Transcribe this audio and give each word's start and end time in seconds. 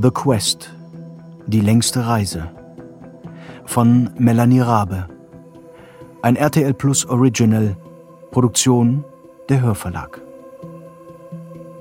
The 0.00 0.12
Quest 0.12 0.70
Die 1.48 1.60
längste 1.60 2.06
Reise 2.06 2.52
von 3.66 4.10
Melanie 4.16 4.60
Rabe. 4.60 5.08
Ein 6.22 6.36
RTL 6.36 6.72
Plus 6.72 7.04
Original, 7.04 7.76
Produktion 8.30 9.04
der 9.48 9.60
Hörverlag. 9.60 10.22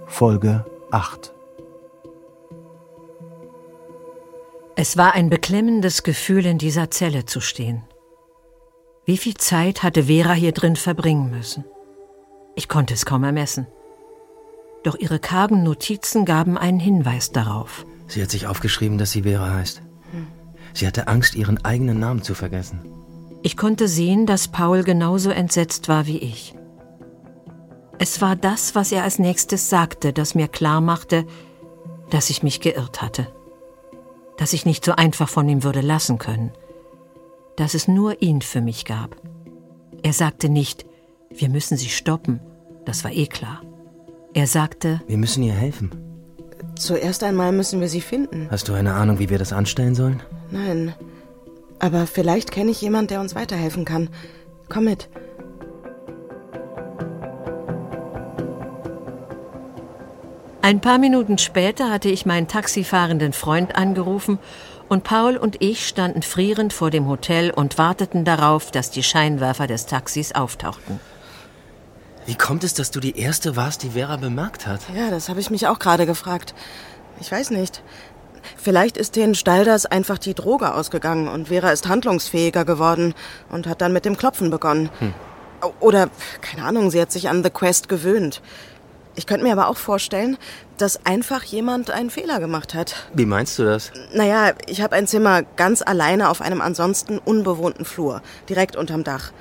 Folge 0.08 0.66
8 0.90 1.32
Es 4.76 4.98
war 4.98 5.14
ein 5.14 5.30
beklemmendes 5.30 6.02
Gefühl, 6.02 6.48
in 6.48 6.58
dieser 6.58 6.90
Zelle 6.90 7.26
zu 7.26 7.40
stehen. 7.40 7.84
Wie 9.06 9.18
viel 9.18 9.36
Zeit 9.36 9.84
hatte 9.84 10.06
Vera 10.06 10.34
hier 10.34 10.54
drin 10.54 10.76
verbringen 10.76 11.30
müssen? 11.30 11.66
Ich 12.56 12.68
konnte 12.68 12.96
es 12.96 13.06
kaum 13.06 13.24
ermessen. 13.24 13.68
Doch 14.82 14.96
ihre 14.96 15.20
kargen 15.20 15.62
Notizen 15.62 16.26
gaben 16.26 16.58
einen 16.58 16.80
Hinweis 16.80 17.32
darauf. 17.32 17.86
Sie 18.08 18.22
hat 18.22 18.32
sich 18.32 18.48
aufgeschrieben, 18.48 18.98
dass 18.98 19.12
sie 19.12 19.24
Vera 19.24 19.54
heißt. 19.54 19.82
Sie 20.74 20.88
hatte 20.88 21.08
Angst, 21.08 21.36
ihren 21.36 21.64
eigenen 21.66 22.00
Namen 22.00 22.22
zu 22.22 22.34
vergessen. 22.34 22.80
Ich 23.44 23.58
konnte 23.58 23.88
sehen, 23.88 24.26
dass 24.26 24.48
Paul 24.48 24.84
genauso 24.84 25.30
entsetzt 25.30 25.88
war 25.88 26.06
wie 26.06 26.18
ich. 26.18 26.56
Es 28.00 28.22
war 28.22 28.36
das, 28.36 28.76
was 28.76 28.92
er 28.92 29.04
als 29.04 29.20
nächstes 29.20 29.70
sagte, 29.70 30.14
das 30.14 30.36
mir 30.36 30.48
klar 30.48 30.82
machte, 30.82 31.26
dass 32.10 32.30
ich 32.30 32.44
mich 32.44 32.62
geirrt 32.62 33.02
hatte. 33.02 33.28
Dass 34.38 34.54
ich 34.54 34.66
nicht 34.66 34.86
so 34.86 34.92
einfach 34.92 35.30
von 35.30 35.50
ihm 35.50 35.64
würde 35.64 35.82
lassen 35.82 36.20
können. 36.20 36.52
Dass 37.56 37.74
es 37.74 37.88
nur 37.88 38.22
ihn 38.22 38.42
für 38.42 38.62
mich 38.62 38.86
gab. 38.86 39.16
Er 40.04 40.14
sagte 40.14 40.48
nicht, 40.48 40.86
wir 41.32 41.50
müssen 41.50 41.76
sie 41.76 41.90
stoppen. 41.90 42.40
Das 42.86 43.04
war 43.04 43.12
eh 43.12 43.26
klar. 43.26 43.62
Er 44.34 44.46
sagte, 44.46 45.02
Wir 45.08 45.18
müssen 45.18 45.42
ihr 45.42 45.54
helfen. 45.54 45.90
Zuerst 46.80 47.24
einmal 47.24 47.52
müssen 47.52 47.82
wir 47.82 47.90
sie 47.90 48.02
finden. 48.02 48.48
Hast 48.50 48.68
du 48.68 48.74
eine 48.74 48.94
Ahnung, 48.94 49.20
wie 49.20 49.30
wir 49.30 49.40
das 49.40 49.54
anstellen 49.54 49.96
sollen? 49.96 50.22
Nein. 50.52 50.94
Aber 51.80 52.08
vielleicht 52.08 52.52
kenne 52.52 52.72
ich 52.72 52.82
jemand, 52.82 53.12
der 53.12 53.20
uns 53.20 53.36
weiterhelfen 53.36 53.86
kann. 53.86 54.10
Komm 54.70 54.86
mit. 54.86 55.10
Ein 60.62 60.82
paar 60.82 60.98
Minuten 60.98 61.38
später 61.38 61.90
hatte 61.90 62.10
ich 62.10 62.26
meinen 62.26 62.50
taxifahrenden 62.50 63.32
Freund 63.32 63.76
angerufen 63.76 64.38
und 64.90 65.04
Paul 65.04 65.38
und 65.38 65.62
ich 65.62 65.88
standen 65.88 66.24
frierend 66.24 66.74
vor 66.74 66.90
dem 66.90 67.08
Hotel 67.08 67.52
und 67.52 67.78
warteten 67.78 68.26
darauf, 68.26 68.72
dass 68.72 68.92
die 68.92 69.04
Scheinwerfer 69.04 69.68
des 69.68 69.86
Taxis 69.86 70.34
auftauchten. 70.34 71.00
Wie 72.28 72.36
kommt 72.36 72.66
es, 72.66 72.74
dass 72.74 72.92
du 72.92 73.00
die 73.00 73.18
Erste 73.18 73.56
warst, 73.56 73.84
die 73.84 73.92
Vera 73.92 74.18
bemerkt 74.18 74.68
hat? 74.68 74.82
Ja, 74.94 75.10
das 75.10 75.30
habe 75.30 75.40
ich 75.40 75.50
mich 75.50 75.66
auch 75.66 75.80
gerade 75.80 76.06
gefragt. 76.06 76.54
Ich 77.22 77.32
weiß 77.32 77.52
nicht. 77.52 77.82
Vielleicht 78.58 78.98
ist 78.98 79.16
den 79.16 79.34
Stalders 79.34 79.86
einfach 79.86 80.18
die 80.18 80.34
Droge 80.34 80.74
ausgegangen 80.74 81.30
und 81.30 81.48
Vera 81.48 81.72
ist 81.72 81.88
handlungsfähiger 81.88 82.66
geworden 82.66 83.14
und 83.50 83.66
hat 83.66 83.80
dann 83.80 83.94
mit 83.94 84.04
dem 84.04 84.18
Klopfen 84.18 84.50
begonnen. 84.50 84.90
Oder, 85.80 86.10
keine 86.42 86.66
Ahnung, 86.66 86.92
sie 86.92 87.00
hat 87.00 87.14
sich 87.14 87.30
an 87.30 87.44
The 87.46 87.50
Quest 87.50 87.88
gewöhnt. 87.88 88.42
Ich 89.16 89.26
könnte 89.26 89.44
mir 89.44 89.54
aber 89.54 89.70
auch 89.70 89.78
vorstellen, 89.78 90.38
dass 90.78 91.04
einfach 91.06 91.44
jemand 91.44 91.90
einen 91.90 92.12
Fehler 92.12 92.40
gemacht 92.40 92.76
hat. 92.76 92.94
Wie 93.14 93.26
meinst 93.26 93.58
du 93.58 93.64
das? 93.64 93.92
Naja, 94.14 94.54
ich 94.68 94.82
habe 94.82 94.96
ein 94.96 95.08
Zimmer 95.08 95.42
ganz 95.42 95.82
alleine 95.82 96.30
auf 96.30 96.42
einem 96.42 96.62
ansonsten 96.62 97.18
unbewohnten 97.18 97.84
Flur, 97.84 98.22
direkt 98.48 98.76
unterm 98.76 99.04
Dach. 99.04 99.32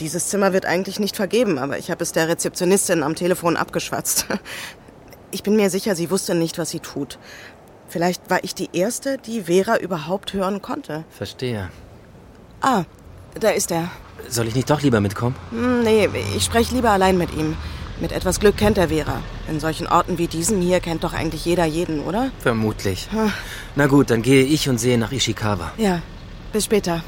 Dieses 0.00 0.28
Zimmer 0.28 0.52
wird 0.52 0.66
eigentlich 0.66 1.00
nicht 1.00 1.16
vergeben, 1.16 1.58
aber 1.58 1.78
ich 1.78 1.90
habe 1.90 2.02
es 2.02 2.12
der 2.12 2.28
Rezeptionistin 2.28 3.02
am 3.02 3.14
Telefon 3.14 3.56
abgeschwatzt. 3.56 4.26
Ich 5.32 5.42
bin 5.42 5.56
mir 5.56 5.70
sicher, 5.70 5.96
sie 5.96 6.10
wusste 6.10 6.34
nicht, 6.34 6.56
was 6.56 6.70
sie 6.70 6.78
tut. 6.78 7.18
Vielleicht 7.88 8.30
war 8.30 8.42
ich 8.44 8.54
die 8.54 8.70
Erste, 8.72 9.18
die 9.18 9.42
Vera 9.42 9.76
überhaupt 9.76 10.32
hören 10.32 10.62
konnte. 10.62 11.04
Verstehe. 11.10 11.68
Ah, 12.62 12.84
da 13.38 13.50
ist 13.50 13.70
er. 13.72 13.90
Soll 14.28 14.46
ich 14.46 14.54
nicht 14.54 14.70
doch 14.70 14.80
lieber 14.82 15.00
mitkommen? 15.00 15.34
Hm, 15.50 15.82
nee, 15.82 16.08
ich 16.36 16.44
spreche 16.44 16.74
lieber 16.74 16.90
allein 16.90 17.18
mit 17.18 17.34
ihm. 17.34 17.56
Mit 18.00 18.12
etwas 18.12 18.40
Glück 18.40 18.56
kennt 18.56 18.78
er 18.78 18.88
Vera. 18.88 19.20
In 19.48 19.58
solchen 19.58 19.86
Orten 19.86 20.16
wie 20.16 20.26
diesem 20.26 20.60
hier 20.60 20.80
kennt 20.80 21.02
doch 21.02 21.12
eigentlich 21.12 21.44
jeder 21.44 21.64
jeden, 21.64 22.00
oder? 22.00 22.30
Vermutlich. 22.38 23.08
Na 23.74 23.86
gut, 23.88 24.10
dann 24.10 24.22
gehe 24.22 24.44
ich 24.44 24.68
und 24.68 24.78
sehe 24.78 24.96
nach 24.96 25.12
Ishikawa. 25.12 25.72
Ja, 25.76 26.02
bis 26.52 26.64
später. 26.64 27.02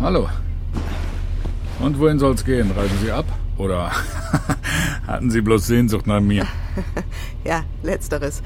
Hallo. 0.00 0.28
Und 1.80 1.98
wohin 1.98 2.18
soll's 2.18 2.44
gehen? 2.44 2.70
Reisen 2.70 2.98
Sie 3.02 3.10
ab? 3.10 3.24
Oder 3.58 3.90
hatten 5.06 5.30
Sie 5.30 5.40
bloß 5.40 5.66
Sehnsucht 5.66 6.06
nach 6.06 6.20
mir? 6.20 6.46
Ja, 7.44 7.62
letzteres. 7.84 8.42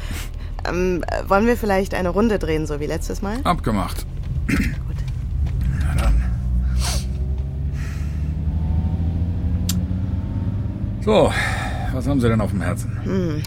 Ähm, 0.68 1.02
äh, 1.06 1.26
wollen 1.28 1.46
wir 1.46 1.56
vielleicht 1.56 1.94
eine 1.94 2.10
Runde 2.10 2.38
drehen, 2.38 2.66
so 2.66 2.80
wie 2.80 2.86
letztes 2.86 3.22
Mal? 3.22 3.38
Abgemacht. 3.44 4.04
Gut. 4.46 4.58
Na 5.80 6.02
dann. 6.02 6.14
So, 11.02 11.32
was 11.94 12.06
haben 12.06 12.20
Sie 12.20 12.28
denn 12.28 12.42
auf 12.42 12.50
dem 12.50 12.60
Herzen? 12.60 13.42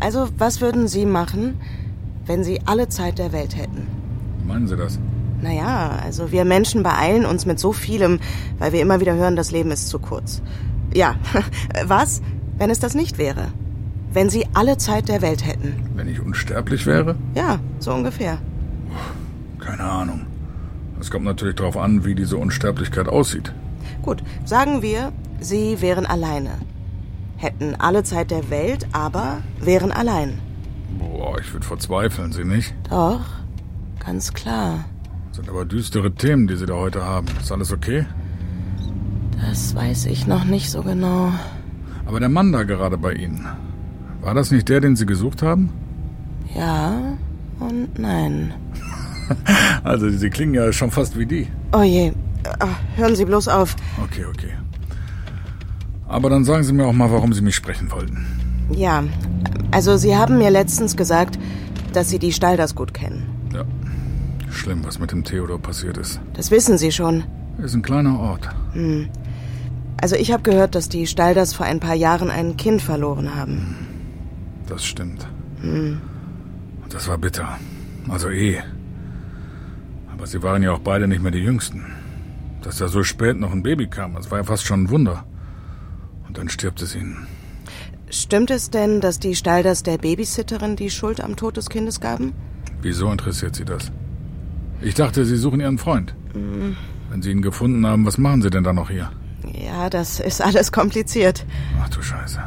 Also, 0.00 0.30
was 0.38 0.62
würden 0.62 0.88
Sie 0.88 1.04
machen, 1.04 1.60
wenn 2.24 2.42
Sie 2.42 2.62
alle 2.64 2.88
Zeit 2.88 3.18
der 3.18 3.32
Welt 3.32 3.56
hätten? 3.56 3.86
Meinen 4.46 4.66
Sie 4.68 4.76
das? 4.76 4.98
Naja, 5.42 5.98
also 6.02 6.32
wir 6.32 6.44
Menschen 6.44 6.82
beeilen 6.82 7.24
uns 7.24 7.46
mit 7.46 7.58
so 7.58 7.72
vielem, 7.72 8.20
weil 8.58 8.72
wir 8.72 8.80
immer 8.80 9.00
wieder 9.00 9.14
hören, 9.14 9.36
das 9.36 9.50
Leben 9.50 9.70
ist 9.70 9.88
zu 9.88 9.98
kurz. 9.98 10.42
Ja, 10.94 11.14
was, 11.84 12.20
wenn 12.58 12.70
es 12.70 12.78
das 12.78 12.94
nicht 12.94 13.18
wäre? 13.18 13.48
Wenn 14.12 14.28
Sie 14.28 14.46
alle 14.54 14.76
Zeit 14.76 15.08
der 15.08 15.22
Welt 15.22 15.46
hätten? 15.46 15.88
Wenn 15.94 16.08
ich 16.08 16.20
unsterblich 16.20 16.84
wäre? 16.84 17.14
Ja, 17.34 17.60
so 17.78 17.92
ungefähr. 17.92 18.38
Keine 19.60 19.84
Ahnung. 19.84 20.26
Es 21.00 21.10
kommt 21.10 21.24
natürlich 21.24 21.54
darauf 21.54 21.76
an, 21.76 22.04
wie 22.04 22.14
diese 22.14 22.36
Unsterblichkeit 22.36 23.08
aussieht. 23.08 23.52
Gut, 24.02 24.22
sagen 24.44 24.82
wir, 24.82 25.12
Sie 25.40 25.80
wären 25.80 26.06
alleine. 26.06 26.50
Hätten 27.36 27.74
alle 27.76 28.02
Zeit 28.02 28.30
der 28.30 28.50
Welt, 28.50 28.86
aber 28.92 29.38
wären 29.60 29.92
allein. 29.92 30.38
Boah, 30.98 31.38
ich 31.40 31.52
würde 31.52 31.64
verzweifeln, 31.64 32.32
Sie 32.32 32.44
nicht? 32.44 32.74
Doch, 32.90 33.24
ganz 34.04 34.34
klar. 34.34 34.84
Sind 35.40 35.48
aber 35.48 35.64
düstere 35.64 36.12
Themen, 36.12 36.48
die 36.48 36.56
Sie 36.56 36.66
da 36.66 36.74
heute 36.74 37.02
haben. 37.02 37.26
Ist 37.40 37.50
alles 37.50 37.72
okay? 37.72 38.04
Das 39.40 39.74
weiß 39.74 40.04
ich 40.06 40.26
noch 40.26 40.44
nicht 40.44 40.70
so 40.70 40.82
genau. 40.82 41.32
Aber 42.04 42.20
der 42.20 42.28
Mann 42.28 42.52
da 42.52 42.64
gerade 42.64 42.98
bei 42.98 43.14
Ihnen, 43.14 43.46
war 44.20 44.34
das 44.34 44.50
nicht 44.50 44.68
der, 44.68 44.82
den 44.82 44.96
Sie 44.96 45.06
gesucht 45.06 45.40
haben? 45.40 45.70
Ja 46.54 46.92
und 47.58 47.98
nein. 47.98 48.52
Also, 49.84 50.10
Sie 50.10 50.28
klingen 50.28 50.52
ja 50.54 50.72
schon 50.72 50.90
fast 50.90 51.16
wie 51.18 51.24
die. 51.24 51.46
Oh 51.72 51.82
je, 51.82 52.12
Ah, 52.58 52.66
hören 52.96 53.16
Sie 53.16 53.24
bloß 53.24 53.48
auf. 53.48 53.76
Okay, 54.04 54.26
okay. 54.26 54.52
Aber 56.06 56.28
dann 56.28 56.44
sagen 56.44 56.64
Sie 56.64 56.72
mir 56.74 56.84
auch 56.84 56.92
mal, 56.92 57.10
warum 57.10 57.32
Sie 57.32 57.40
mich 57.40 57.54
sprechen 57.54 57.90
wollten. 57.92 58.26
Ja, 58.74 59.04
also 59.70 59.96
Sie 59.96 60.14
haben 60.16 60.36
mir 60.36 60.50
letztens 60.50 60.96
gesagt, 60.96 61.38
dass 61.94 62.10
Sie 62.10 62.18
die 62.18 62.32
Stalders 62.32 62.74
gut 62.74 62.92
kennen. 62.92 63.29
Schlimm, 64.50 64.84
was 64.84 64.98
mit 64.98 65.12
dem 65.12 65.24
Theodor 65.24 65.58
passiert 65.60 65.96
ist. 65.96 66.20
Das 66.34 66.50
wissen 66.50 66.76
Sie 66.76 66.92
schon. 66.92 67.24
Ist 67.58 67.74
ein 67.74 67.82
kleiner 67.82 68.18
Ort. 68.18 68.48
Also 70.00 70.16
ich 70.16 70.32
habe 70.32 70.42
gehört, 70.42 70.74
dass 70.74 70.88
die 70.88 71.06
Stalders 71.06 71.54
vor 71.54 71.66
ein 71.66 71.80
paar 71.80 71.94
Jahren 71.94 72.30
ein 72.30 72.56
Kind 72.56 72.82
verloren 72.82 73.34
haben. 73.34 73.76
Das 74.66 74.84
stimmt. 74.84 75.26
Und 75.62 76.00
das 76.88 77.08
war 77.08 77.18
bitter. 77.18 77.58
Also 78.08 78.30
eh. 78.30 78.58
Aber 80.12 80.26
sie 80.26 80.42
waren 80.42 80.62
ja 80.62 80.72
auch 80.72 80.80
beide 80.80 81.06
nicht 81.06 81.22
mehr 81.22 81.32
die 81.32 81.38
Jüngsten. 81.38 81.86
Dass 82.62 82.78
da 82.78 82.88
so 82.88 83.02
spät 83.02 83.38
noch 83.38 83.52
ein 83.52 83.62
Baby 83.62 83.86
kam, 83.86 84.14
das 84.14 84.30
war 84.30 84.38
ja 84.38 84.44
fast 84.44 84.64
schon 84.66 84.84
ein 84.84 84.90
Wunder. 84.90 85.24
Und 86.26 86.38
dann 86.38 86.48
stirbt 86.48 86.82
es 86.82 86.94
ihnen. 86.94 87.26
Stimmt 88.10 88.50
es 88.50 88.70
denn, 88.70 89.00
dass 89.00 89.18
die 89.18 89.34
Stalders 89.36 89.82
der 89.82 89.98
Babysitterin 89.98 90.76
die 90.76 90.90
Schuld 90.90 91.20
am 91.20 91.36
Tod 91.36 91.56
des 91.56 91.68
Kindes 91.70 92.00
gaben? 92.00 92.32
Wieso 92.82 93.10
interessiert 93.10 93.54
Sie 93.54 93.64
das? 93.64 93.92
Ich 94.82 94.94
dachte, 94.94 95.24
Sie 95.24 95.36
suchen 95.36 95.60
Ihren 95.60 95.78
Freund. 95.78 96.14
Wenn 97.10 97.22
Sie 97.22 97.30
ihn 97.30 97.42
gefunden 97.42 97.86
haben, 97.86 98.06
was 98.06 98.18
machen 98.18 98.42
Sie 98.42 98.50
denn 98.50 98.64
da 98.64 98.72
noch 98.72 98.90
hier? 98.90 99.10
Ja, 99.52 99.90
das 99.90 100.20
ist 100.20 100.42
alles 100.42 100.72
kompliziert. 100.72 101.44
Ach 101.82 101.88
du 101.88 102.02
Scheiße. 102.02 102.40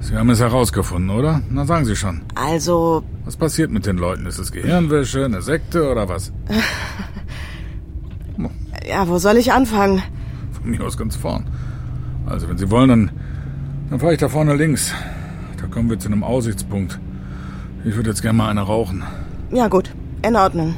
Sie 0.00 0.16
haben 0.16 0.30
es 0.30 0.40
herausgefunden, 0.40 1.10
oder? 1.10 1.42
Na 1.50 1.64
sagen 1.64 1.84
Sie 1.84 1.94
schon. 1.94 2.22
Also, 2.34 3.04
Was 3.24 3.36
passiert 3.36 3.70
mit 3.70 3.86
den 3.86 3.98
Leuten? 3.98 4.26
Ist 4.26 4.38
es 4.38 4.50
Gehirnwäsche, 4.50 5.24
eine 5.24 5.42
Sekte 5.42 5.90
oder 5.90 6.08
was? 6.08 6.32
ja, 8.88 9.06
wo 9.06 9.18
soll 9.18 9.36
ich 9.36 9.52
anfangen? 9.52 10.02
Von 10.52 10.70
mir 10.70 10.82
aus 10.84 10.96
ganz 10.96 11.14
vorn. 11.16 11.44
Also, 12.26 12.48
wenn 12.48 12.58
Sie 12.58 12.70
wollen, 12.70 12.88
dann, 12.88 13.10
dann 13.90 14.00
fahre 14.00 14.14
ich 14.14 14.18
da 14.18 14.28
vorne 14.28 14.56
links. 14.56 14.92
Da 15.60 15.66
kommen 15.68 15.88
wir 15.88 15.98
zu 15.98 16.08
einem 16.08 16.24
Aussichtspunkt. 16.24 16.98
Ich 17.84 17.94
würde 17.94 18.10
jetzt 18.10 18.22
gerne 18.22 18.38
mal 18.38 18.48
eine 18.48 18.62
rauchen. 18.62 19.04
Ja, 19.52 19.68
gut, 19.68 19.94
in 20.22 20.34
Ordnung. 20.34 20.74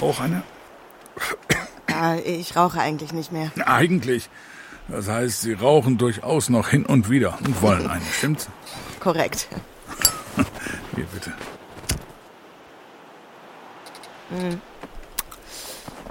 Auch 0.00 0.20
eine? 0.20 0.42
Ja, 1.88 2.16
ich 2.16 2.56
rauche 2.56 2.80
eigentlich 2.80 3.12
nicht 3.12 3.32
mehr. 3.32 3.50
Eigentlich. 3.64 4.28
Das 4.88 5.08
heißt, 5.08 5.40
Sie 5.40 5.52
rauchen 5.54 5.98
durchaus 5.98 6.48
noch 6.48 6.68
hin 6.68 6.86
und 6.86 7.10
wieder 7.10 7.38
und 7.44 7.60
wollen 7.62 7.88
eine, 7.88 8.04
stimmt's? 8.12 8.48
Korrekt. 9.00 9.48
Hier, 10.94 11.06
bitte. 11.06 11.32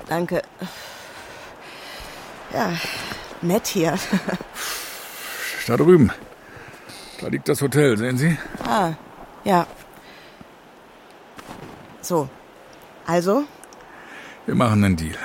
Danke. 0.08 0.42
Ja, 2.54 2.72
nett 3.42 3.68
hier. 3.68 3.98
Da 5.68 5.78
drüben. 5.78 6.12
Da 7.22 7.28
liegt 7.28 7.48
das 7.50 7.62
Hotel, 7.62 7.98
sehen 7.98 8.18
Sie? 8.18 8.38
Ah, 8.66 8.94
ja. 9.44 9.68
So. 12.02 12.30
Also, 13.06 13.46
Wir 14.46 14.56
machen 14.56 14.84
einen 14.84 14.96
Deal. 14.96 15.18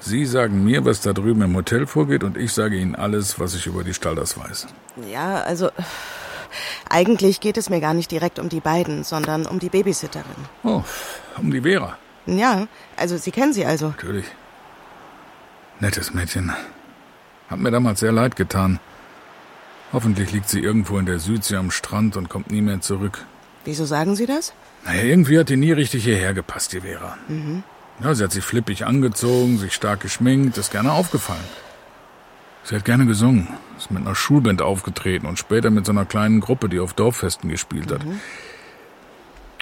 Sie 0.00 0.24
sagen 0.26 0.64
mir, 0.64 0.84
was 0.84 1.00
da 1.00 1.12
drüben 1.12 1.42
im 1.42 1.54
Hotel 1.56 1.86
vorgeht, 1.86 2.24
und 2.24 2.36
ich 2.36 2.52
sage 2.52 2.76
Ihnen 2.76 2.94
alles, 2.94 3.40
was 3.40 3.54
ich 3.54 3.66
über 3.66 3.84
die 3.84 3.94
Stalders 3.94 4.38
weiß. 4.38 4.66
ja, 5.10 5.40
also. 5.42 5.70
Eigentlich 6.88 7.40
geht 7.40 7.56
es 7.56 7.68
mir 7.68 7.80
gar 7.80 7.94
nicht 7.94 8.10
direkt 8.12 8.38
um 8.38 8.48
die 8.48 8.60
beiden, 8.60 9.02
sondern 9.02 9.44
um 9.44 9.58
die 9.58 9.70
Babysitterin. 9.70 10.24
Oh, 10.62 10.84
um 11.36 11.50
die 11.50 11.62
Vera. 11.62 11.98
Ja, 12.26 12.68
also 12.96 13.16
Sie 13.16 13.32
kennen 13.32 13.52
sie 13.52 13.64
also. 13.66 13.88
Natürlich. 13.88 14.26
Nettes 15.80 16.14
Mädchen. 16.14 16.52
Hat 17.48 17.58
mir 17.58 17.72
damals 17.72 18.00
sehr 18.00 18.12
leid 18.12 18.36
getan. 18.36 18.78
Hoffentlich 19.92 20.30
liegt 20.32 20.48
sie 20.48 20.60
irgendwo 20.60 20.98
in 20.98 21.06
der 21.06 21.18
Südsee 21.18 21.56
am 21.56 21.70
Strand 21.72 22.16
und 22.16 22.28
kommt 22.28 22.50
nie 22.52 22.62
mehr 22.62 22.80
zurück. 22.80 23.24
Wieso 23.64 23.84
sagen 23.84 24.14
Sie 24.14 24.26
das? 24.26 24.52
Naja, 24.84 25.02
irgendwie 25.02 25.38
hat 25.38 25.48
die 25.48 25.56
nie 25.56 25.72
richtig 25.72 26.04
hierher 26.04 26.34
gepasst, 26.34 26.72
die 26.72 26.82
Vera. 26.82 27.16
Ja, 28.02 28.14
sie 28.14 28.24
hat 28.24 28.32
sich 28.32 28.44
flippig 28.44 28.86
angezogen, 28.86 29.58
sich 29.58 29.72
stark 29.72 30.00
geschminkt, 30.00 30.58
ist 30.58 30.72
gerne 30.72 30.92
aufgefallen. 30.92 31.44
Sie 32.64 32.74
hat 32.74 32.84
gerne 32.84 33.06
gesungen, 33.06 33.48
ist 33.76 33.90
mit 33.90 34.02
einer 34.02 34.14
Schulband 34.14 34.62
aufgetreten 34.62 35.26
und 35.26 35.38
später 35.38 35.70
mit 35.70 35.86
so 35.86 35.92
einer 35.92 36.06
kleinen 36.06 36.40
Gruppe, 36.40 36.68
die 36.68 36.80
auf 36.80 36.94
Dorffesten 36.94 37.50
gespielt 37.50 37.92
hat. 37.92 38.00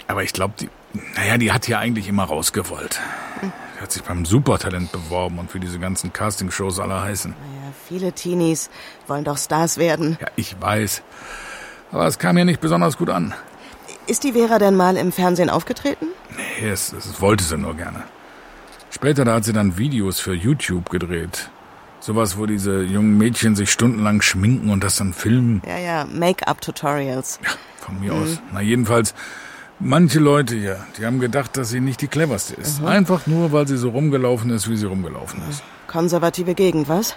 Aber 0.07 0.23
ich 0.23 0.33
glaube, 0.33 0.53
die, 0.59 0.69
naja, 1.15 1.37
die 1.37 1.51
hat 1.51 1.65
hier 1.65 1.79
eigentlich 1.79 2.07
immer 2.07 2.23
rausgewollt. 2.23 2.99
Die 3.41 3.81
hat 3.81 3.91
sich 3.91 4.03
beim 4.03 4.25
Supertalent 4.25 4.91
beworben 4.91 5.37
und 5.37 5.53
wie 5.53 5.59
diese 5.59 5.79
ganzen 5.79 6.13
Castingshows 6.13 6.79
alle 6.79 7.01
heißen. 7.01 7.31
Naja, 7.31 7.73
viele 7.87 8.13
Teenies 8.13 8.69
wollen 9.07 9.25
doch 9.25 9.37
Stars 9.37 9.77
werden. 9.77 10.17
Ja, 10.21 10.27
ich 10.35 10.55
weiß. 10.59 11.03
Aber 11.91 12.07
es 12.07 12.17
kam 12.19 12.37
hier 12.37 12.45
nicht 12.45 12.61
besonders 12.61 12.97
gut 12.97 13.09
an. 13.09 13.33
Ist 14.07 14.23
die 14.23 14.33
Vera 14.33 14.59
denn 14.59 14.75
mal 14.75 14.97
im 14.97 15.11
Fernsehen 15.11 15.49
aufgetreten? 15.49 16.07
Nee, 16.35 16.69
es, 16.69 16.93
es 16.93 17.21
wollte 17.21 17.43
sie 17.43 17.57
nur 17.57 17.75
gerne. 17.75 18.03
Später, 18.93 19.25
da 19.25 19.33
hat 19.33 19.43
sie 19.43 19.53
dann 19.53 19.79
Videos 19.79 20.19
für 20.19 20.35
YouTube 20.35 20.91
gedreht. 20.91 21.49
Sowas, 21.99 22.37
wo 22.37 22.45
diese 22.45 22.83
jungen 22.83 23.17
Mädchen 23.17 23.55
sich 23.55 23.71
stundenlang 23.71 24.21
schminken 24.21 24.69
und 24.69 24.83
das 24.83 24.97
dann 24.97 25.13
filmen. 25.13 25.63
Ja, 25.65 25.79
ja, 25.79 26.05
Make-up-Tutorials. 26.05 27.39
Ja, 27.43 27.49
von 27.79 27.99
mir 27.99 28.13
aus. 28.13 28.39
Na, 28.51 28.61
jedenfalls, 28.61 29.15
manche 29.79 30.19
Leute 30.19 30.55
hier, 30.55 30.85
die 30.99 31.07
haben 31.07 31.19
gedacht, 31.19 31.57
dass 31.57 31.69
sie 31.69 31.79
nicht 31.79 32.01
die 32.01 32.07
cleverste 32.07 32.53
ist. 32.53 32.83
Einfach 32.83 33.25
nur, 33.25 33.51
weil 33.51 33.67
sie 33.67 33.77
so 33.77 33.89
rumgelaufen 33.89 34.51
ist, 34.51 34.69
wie 34.69 34.77
sie 34.77 34.85
rumgelaufen 34.85 35.41
ist. 35.49 35.63
Konservative 35.87 36.53
Gegend, 36.53 36.87
was? 36.87 37.15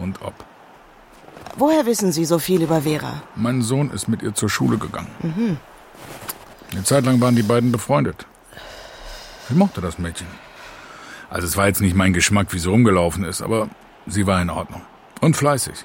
Und 0.00 0.22
ob. 0.22 0.32
Woher 1.56 1.84
wissen 1.84 2.12
Sie 2.12 2.24
so 2.24 2.38
viel 2.38 2.62
über 2.62 2.80
Vera? 2.80 3.22
Mein 3.36 3.60
Sohn 3.60 3.90
ist 3.90 4.08
mit 4.08 4.22
ihr 4.22 4.34
zur 4.34 4.48
Schule 4.48 4.78
gegangen. 4.78 5.58
Eine 6.72 6.82
Zeit 6.84 7.04
lang 7.04 7.20
waren 7.20 7.36
die 7.36 7.42
beiden 7.42 7.72
befreundet. 7.72 8.26
Ich 9.50 9.54
mochte 9.54 9.82
das 9.82 9.98
Mädchen. 9.98 10.26
Also 11.34 11.48
es 11.48 11.56
war 11.56 11.66
jetzt 11.66 11.80
nicht 11.80 11.96
mein 11.96 12.12
Geschmack, 12.12 12.52
wie 12.52 12.60
sie 12.60 12.68
rumgelaufen 12.68 13.24
ist, 13.24 13.42
aber 13.42 13.68
sie 14.06 14.24
war 14.24 14.40
in 14.40 14.50
Ordnung. 14.50 14.82
Und 15.20 15.36
fleißig. 15.36 15.84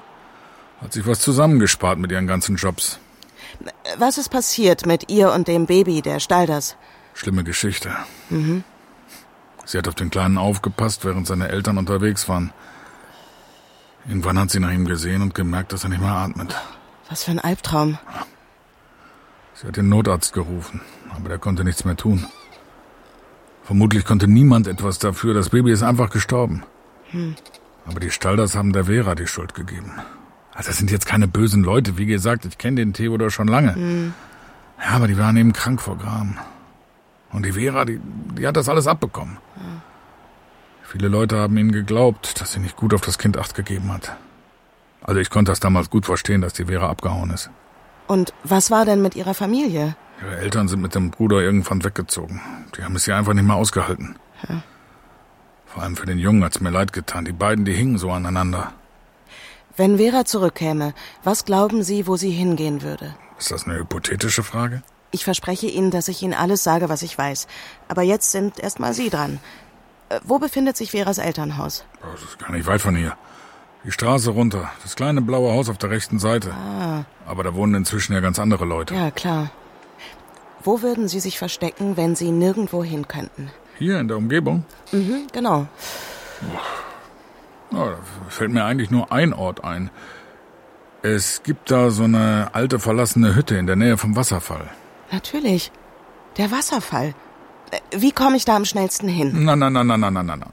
Hat 0.80 0.92
sich 0.92 1.04
was 1.08 1.18
zusammengespart 1.18 1.98
mit 1.98 2.12
ihren 2.12 2.28
ganzen 2.28 2.54
Jobs. 2.54 3.00
Was 3.98 4.16
ist 4.16 4.28
passiert 4.28 4.86
mit 4.86 5.10
ihr 5.10 5.32
und 5.32 5.48
dem 5.48 5.66
Baby 5.66 6.02
der 6.02 6.20
Stalders? 6.20 6.76
Schlimme 7.14 7.42
Geschichte. 7.42 7.90
Sie 9.64 9.76
hat 9.76 9.88
auf 9.88 9.96
den 9.96 10.10
Kleinen 10.10 10.38
aufgepasst, 10.38 11.04
während 11.04 11.26
seine 11.26 11.48
Eltern 11.48 11.78
unterwegs 11.78 12.28
waren. 12.28 12.52
Irgendwann 14.06 14.38
hat 14.38 14.52
sie 14.52 14.60
nach 14.60 14.70
ihm 14.70 14.84
gesehen 14.84 15.20
und 15.20 15.34
gemerkt, 15.34 15.72
dass 15.72 15.82
er 15.82 15.90
nicht 15.90 16.00
mehr 16.00 16.12
atmet. 16.12 16.54
Was 17.08 17.24
für 17.24 17.32
ein 17.32 17.40
Albtraum. 17.40 17.98
Sie 19.54 19.66
hat 19.66 19.76
den 19.76 19.88
Notarzt 19.88 20.32
gerufen, 20.32 20.80
aber 21.12 21.28
der 21.28 21.38
konnte 21.38 21.64
nichts 21.64 21.84
mehr 21.84 21.96
tun. 21.96 22.28
Vermutlich 23.70 24.04
konnte 24.04 24.26
niemand 24.26 24.66
etwas 24.66 24.98
dafür. 24.98 25.32
Das 25.32 25.50
Baby 25.50 25.70
ist 25.70 25.84
einfach 25.84 26.10
gestorben. 26.10 26.64
Aber 27.86 28.00
die 28.00 28.10
Stalders 28.10 28.56
haben 28.56 28.72
der 28.72 28.86
Vera 28.86 29.14
die 29.14 29.28
Schuld 29.28 29.54
gegeben. 29.54 29.92
Also 30.52 30.70
das 30.70 30.78
sind 30.78 30.90
jetzt 30.90 31.06
keine 31.06 31.28
bösen 31.28 31.62
Leute. 31.62 31.96
Wie 31.96 32.06
gesagt, 32.06 32.44
ich 32.44 32.58
kenne 32.58 32.78
den 32.78 32.94
Theodor 32.94 33.30
schon 33.30 33.46
lange. 33.46 34.12
Ja, 34.80 34.96
aber 34.96 35.06
die 35.06 35.16
waren 35.16 35.36
eben 35.36 35.52
krank 35.52 35.80
vor 35.80 35.96
Gram. 35.98 36.36
Und 37.30 37.46
die 37.46 37.52
Vera, 37.52 37.84
die, 37.84 38.00
die 38.36 38.44
hat 38.44 38.56
das 38.56 38.68
alles 38.68 38.88
abbekommen. 38.88 39.38
Viele 40.82 41.06
Leute 41.06 41.38
haben 41.38 41.56
ihnen 41.56 41.70
geglaubt, 41.70 42.40
dass 42.40 42.54
sie 42.54 42.58
nicht 42.58 42.74
gut 42.74 42.92
auf 42.92 43.02
das 43.02 43.18
Kind 43.18 43.38
acht 43.38 43.54
gegeben 43.54 43.92
hat. 43.92 44.16
Also 45.00 45.20
ich 45.20 45.30
konnte 45.30 45.52
das 45.52 45.60
damals 45.60 45.90
gut 45.90 46.06
verstehen, 46.06 46.40
dass 46.40 46.54
die 46.54 46.64
Vera 46.64 46.90
abgehauen 46.90 47.30
ist. 47.30 47.50
Und 48.08 48.34
was 48.42 48.72
war 48.72 48.84
denn 48.84 49.00
mit 49.00 49.14
ihrer 49.14 49.34
Familie? 49.34 49.94
Ihre 50.22 50.36
Eltern 50.38 50.68
sind 50.68 50.80
mit 50.82 50.94
dem 50.94 51.10
Bruder 51.10 51.40
irgendwann 51.40 51.82
weggezogen. 51.84 52.40
Die 52.76 52.84
haben 52.84 52.96
es 52.96 53.04
hier 53.04 53.16
einfach 53.16 53.32
nicht 53.32 53.44
mehr 53.46 53.56
ausgehalten. 53.56 54.16
Vor 55.66 55.82
allem 55.82 55.96
für 55.96 56.06
den 56.06 56.18
Jungen 56.18 56.44
hat's 56.44 56.60
mir 56.60 56.70
leid 56.70 56.92
getan. 56.92 57.24
Die 57.24 57.32
beiden, 57.32 57.64
die 57.64 57.72
hingen 57.72 57.98
so 57.98 58.10
aneinander. 58.10 58.72
Wenn 59.76 59.98
Vera 59.98 60.24
zurückkäme, 60.24 60.94
was 61.24 61.44
glauben 61.44 61.82
Sie, 61.82 62.06
wo 62.06 62.16
sie 62.16 62.30
hingehen 62.32 62.82
würde? 62.82 63.14
Ist 63.38 63.50
das 63.50 63.64
eine 63.66 63.78
hypothetische 63.78 64.42
Frage? 64.42 64.82
Ich 65.12 65.24
verspreche 65.24 65.66
Ihnen, 65.66 65.90
dass 65.90 66.08
ich 66.08 66.22
Ihnen 66.22 66.34
alles 66.34 66.62
sage, 66.62 66.88
was 66.88 67.02
ich 67.02 67.16
weiß. 67.16 67.46
Aber 67.88 68.02
jetzt 68.02 68.30
sind 68.30 68.58
erst 68.58 68.78
mal 68.78 68.92
Sie 68.92 69.10
dran. 69.10 69.40
Äh, 70.08 70.20
Wo 70.24 70.38
befindet 70.38 70.76
sich 70.76 70.90
Veras 70.90 71.18
Elternhaus? 71.18 71.84
Das 72.02 72.22
ist 72.22 72.38
gar 72.38 72.52
nicht 72.52 72.66
weit 72.66 72.80
von 72.80 72.94
hier. 72.94 73.16
Die 73.84 73.92
Straße 73.92 74.30
runter. 74.30 74.70
Das 74.82 74.94
kleine 74.94 75.22
blaue 75.22 75.52
Haus 75.52 75.68
auf 75.70 75.78
der 75.78 75.90
rechten 75.90 76.18
Seite. 76.18 76.52
Aber 77.26 77.42
da 77.42 77.54
wohnen 77.54 77.74
inzwischen 77.74 78.12
ja 78.12 78.20
ganz 78.20 78.38
andere 78.38 78.66
Leute. 78.66 78.94
Ja, 78.94 79.10
klar. 79.10 79.50
Wo 80.62 80.82
würden 80.82 81.08
Sie 81.08 81.20
sich 81.20 81.38
verstecken, 81.38 81.96
wenn 81.96 82.14
Sie 82.16 82.30
nirgendwo 82.30 82.84
hin 82.84 83.08
könnten? 83.08 83.50
Hier 83.78 83.98
in 83.98 84.08
der 84.08 84.16
Umgebung? 84.18 84.64
Mhm, 84.92 85.26
genau. 85.32 85.66
Ja, 87.72 87.84
da 87.86 87.96
fällt 88.28 88.50
mir 88.50 88.64
eigentlich 88.64 88.90
nur 88.90 89.10
ein 89.12 89.32
Ort 89.32 89.64
ein. 89.64 89.90
Es 91.02 91.42
gibt 91.42 91.70
da 91.70 91.90
so 91.90 92.04
eine 92.04 92.50
alte 92.52 92.78
verlassene 92.78 93.34
Hütte 93.34 93.56
in 93.56 93.66
der 93.66 93.76
Nähe 93.76 93.96
vom 93.96 94.16
Wasserfall. 94.16 94.68
Natürlich. 95.10 95.72
Der 96.36 96.50
Wasserfall. 96.50 97.14
Äh, 97.70 97.78
Wie 97.96 98.12
komme 98.12 98.36
ich 98.36 98.44
da 98.44 98.56
am 98.56 98.64
schnellsten 98.66 99.08
hin? 99.08 99.44
Na, 99.44 99.56
na, 99.56 99.70
na, 99.70 99.82
na, 99.82 99.96
na, 99.96 100.10
na, 100.10 100.22
na, 100.22 100.36
na. 100.36 100.46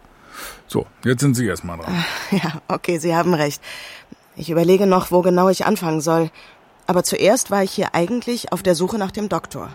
So, 0.68 0.86
jetzt 1.04 1.22
sind 1.22 1.36
Sie 1.36 1.46
erstmal 1.48 1.78
dran. 1.78 2.06
Ja, 2.32 2.62
okay, 2.68 2.98
Sie 3.00 3.16
haben 3.16 3.34
recht. 3.34 3.62
Ich 4.36 4.50
überlege 4.50 4.86
noch, 4.88 5.12
wo 5.12 5.22
genau 5.22 5.50
ich 5.50 5.66
anfangen 5.66 6.00
soll. 6.02 6.30
Aber 6.86 7.04
zuerst 7.04 7.52
war 7.52 7.64
ich 7.64 7.72
hier 7.72 7.94
eigentlich 7.94 8.54
auf 8.54 8.64
der 8.64 8.76
Suche 8.76 8.98
nach 8.98 9.12
dem 9.12 9.28
Doktor. 9.28 9.70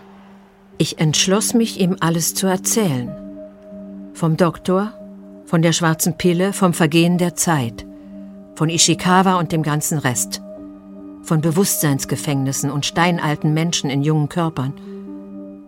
Ich 0.77 0.99
entschloss 0.99 1.53
mich, 1.53 1.79
ihm 1.79 1.97
alles 1.99 2.33
zu 2.33 2.47
erzählen. 2.47 3.11
Vom 4.13 4.37
Doktor, 4.37 4.93
von 5.45 5.61
der 5.61 5.71
schwarzen 5.71 6.17
Pille, 6.17 6.53
vom 6.53 6.73
Vergehen 6.73 7.17
der 7.17 7.35
Zeit, 7.35 7.85
von 8.55 8.69
Ishikawa 8.69 9.35
und 9.39 9.51
dem 9.51 9.63
ganzen 9.63 9.97
Rest, 9.97 10.41
von 11.21 11.41
Bewusstseinsgefängnissen 11.41 12.71
und 12.71 12.85
steinalten 12.85 13.53
Menschen 13.53 13.89
in 13.89 14.01
jungen 14.01 14.29
Körpern, 14.29 14.73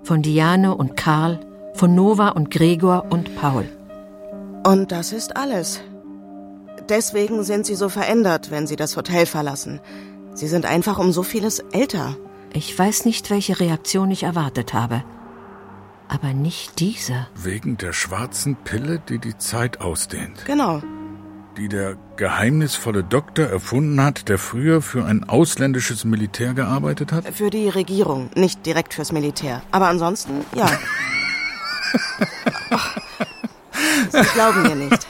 von 0.03 0.21
Diane 0.21 0.75
und 0.75 0.97
Karl, 0.97 1.39
von 1.73 1.93
Nova 1.93 2.29
und 2.29 2.51
Gregor 2.51 3.05
und 3.09 3.35
Paul. 3.35 3.65
Und 4.65 4.91
das 4.91 5.11
ist 5.11 5.37
alles. 5.37 5.81
Deswegen 6.89 7.43
sind 7.43 7.65
Sie 7.65 7.75
so 7.75 7.89
verändert, 7.89 8.51
wenn 8.51 8.67
Sie 8.67 8.75
das 8.75 8.97
Hotel 8.97 9.25
verlassen. 9.25 9.79
Sie 10.33 10.47
sind 10.47 10.65
einfach 10.65 10.99
um 10.99 11.11
so 11.11 11.23
vieles 11.23 11.59
älter. 11.71 12.15
Ich 12.55 12.79
weiß 12.79 13.03
nicht, 13.03 13.29
welche 13.31 13.59
Reaktion 13.59 14.09
ich 14.11 14.23
erwartet 14.23 14.73
habe. 14.73 15.03
Aber 16.07 16.33
nicht 16.33 16.79
diese. 16.79 17.27
Wegen 17.35 17.75
der 17.75 17.91
schwarzen 17.91 18.55
Pille, 18.55 19.01
die 19.09 19.19
die 19.19 19.37
Zeit 19.37 19.81
ausdehnt. 19.81 20.45
Genau. 20.45 20.81
Die 21.57 21.67
der 21.67 21.97
geheimnisvolle 22.15 23.03
Doktor 23.03 23.47
erfunden 23.47 24.01
hat, 24.01 24.29
der 24.29 24.37
früher 24.37 24.81
für 24.81 25.03
ein 25.03 25.25
ausländisches 25.27 26.05
Militär 26.05 26.53
gearbeitet 26.53 27.11
hat? 27.11 27.27
Für 27.33 27.49
die 27.49 27.67
Regierung, 27.67 28.29
nicht 28.35 28.65
direkt 28.65 28.93
fürs 28.93 29.11
Militär. 29.11 29.61
Aber 29.71 29.89
ansonsten, 29.89 30.45
ja. 30.55 30.67
Sie 34.11 34.21
glauben 34.33 34.61
mir 34.63 34.75
nicht. 34.75 35.05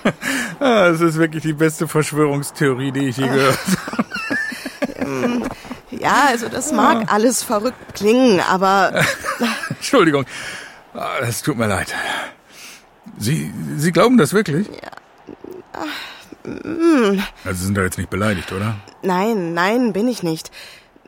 Ah, 0.60 0.90
das 0.90 1.02
ist 1.02 1.18
wirklich 1.18 1.44
die 1.44 1.54
beste 1.54 1.88
Verschwörungstheorie, 1.88 2.92
die 2.92 3.10
ich 3.10 3.18
je 3.18 3.28
gehört 3.30 3.60
habe. 3.86 4.15
Ja, 6.06 6.26
also 6.30 6.50
das 6.50 6.72
mag 6.72 7.12
alles 7.12 7.42
verrückt 7.42 7.96
klingen, 7.96 8.40
aber 8.40 9.04
Entschuldigung. 9.70 10.26
Ah, 10.94 11.18
Es 11.22 11.42
tut 11.42 11.58
mir 11.58 11.66
leid. 11.68 11.96
Sie, 13.18 13.52
Sie 13.78 13.92
glauben 13.92 14.20
das 14.20 14.32
wirklich? 14.32 14.68
Ja. 14.68 16.52
Mm. 16.52 17.24
Also 17.44 17.60
Sie 17.60 17.66
sind 17.66 17.76
da 17.76 17.82
jetzt 17.82 17.98
nicht 17.98 18.12
beleidigt, 18.12 18.52
oder? 18.52 18.76
Nein, 19.02 19.56
nein, 19.56 19.94
bin 19.94 20.08
ich 20.08 20.22
nicht. 20.22 20.52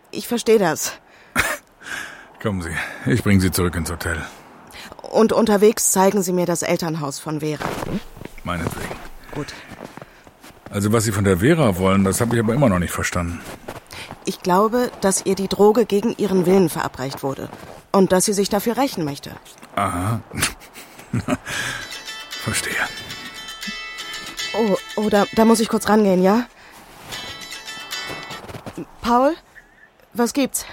Ich 0.10 0.28
verstehe 0.28 0.58
das. 0.58 0.94
Kommen 2.42 2.64
Sie, 2.64 2.76
ich 3.06 3.22
bringe 3.22 3.40
Sie 3.40 3.52
zurück 3.52 3.76
ins 3.76 3.92
Hotel. 3.92 4.20
Und 5.04 5.32
unterwegs 5.32 5.92
zeigen 5.92 6.24
Sie 6.24 6.34
mir 6.34 6.48
das 6.48 6.64
Elternhaus 6.64 7.20
von 7.20 7.42
Vera. 7.42 7.66
Meinetwegen. 8.44 8.96
Gut. 9.32 9.54
Also 10.72 10.92
was 10.92 11.04
Sie 11.04 11.12
von 11.12 11.24
der 11.24 11.38
Vera 11.38 11.78
wollen, 11.78 12.04
das 12.04 12.20
habe 12.20 12.36
ich 12.36 12.42
aber 12.42 12.56
immer 12.56 12.68
noch 12.70 12.80
nicht 12.80 12.94
verstanden. 12.94 13.42
Ich 14.26 14.42
glaube, 14.42 14.92
dass 15.02 15.26
ihr 15.26 15.36
die 15.36 15.48
Droge 15.48 15.86
gegen 15.86 16.16
ihren 16.18 16.46
Willen 16.46 16.70
verabreicht 16.70 17.24
wurde. 17.24 17.50
Und 17.92 18.12
dass 18.12 18.26
sie 18.26 18.34
sich 18.34 18.50
dafür 18.50 18.78
rächen 18.78 19.06
möchte. 19.06 19.32
Aha. 19.76 20.22
Verstehe. 22.30 22.88
Oh, 24.54 24.76
oh 24.96 25.10
da, 25.10 25.26
da 25.34 25.46
muss 25.46 25.60
ich 25.60 25.70
kurz 25.70 25.88
rangehen, 25.88 26.22
ja? 26.24 26.48
Paul? 29.02 29.36
Was 30.14 30.34
gibt's? 30.34 30.66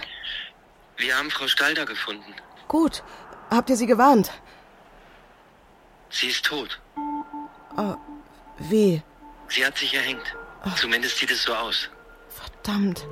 Wir 0.96 1.16
haben 1.16 1.30
Frau 1.30 1.46
Stalder 1.46 1.84
gefunden. 1.84 2.34
Gut. 2.68 3.02
Habt 3.50 3.70
ihr 3.70 3.76
sie 3.76 3.86
gewarnt? 3.86 4.30
Sie 6.10 6.28
ist 6.28 6.44
tot. 6.44 6.80
Oh, 7.76 7.96
wie? 8.58 9.02
Sie 9.48 9.64
hat 9.64 9.76
sich 9.76 9.94
erhängt. 9.94 10.34
Zumindest 10.76 11.18
sieht 11.18 11.30
es 11.30 11.42
so 11.42 11.54
aus. 11.54 11.88
Verdammt. 12.64 13.06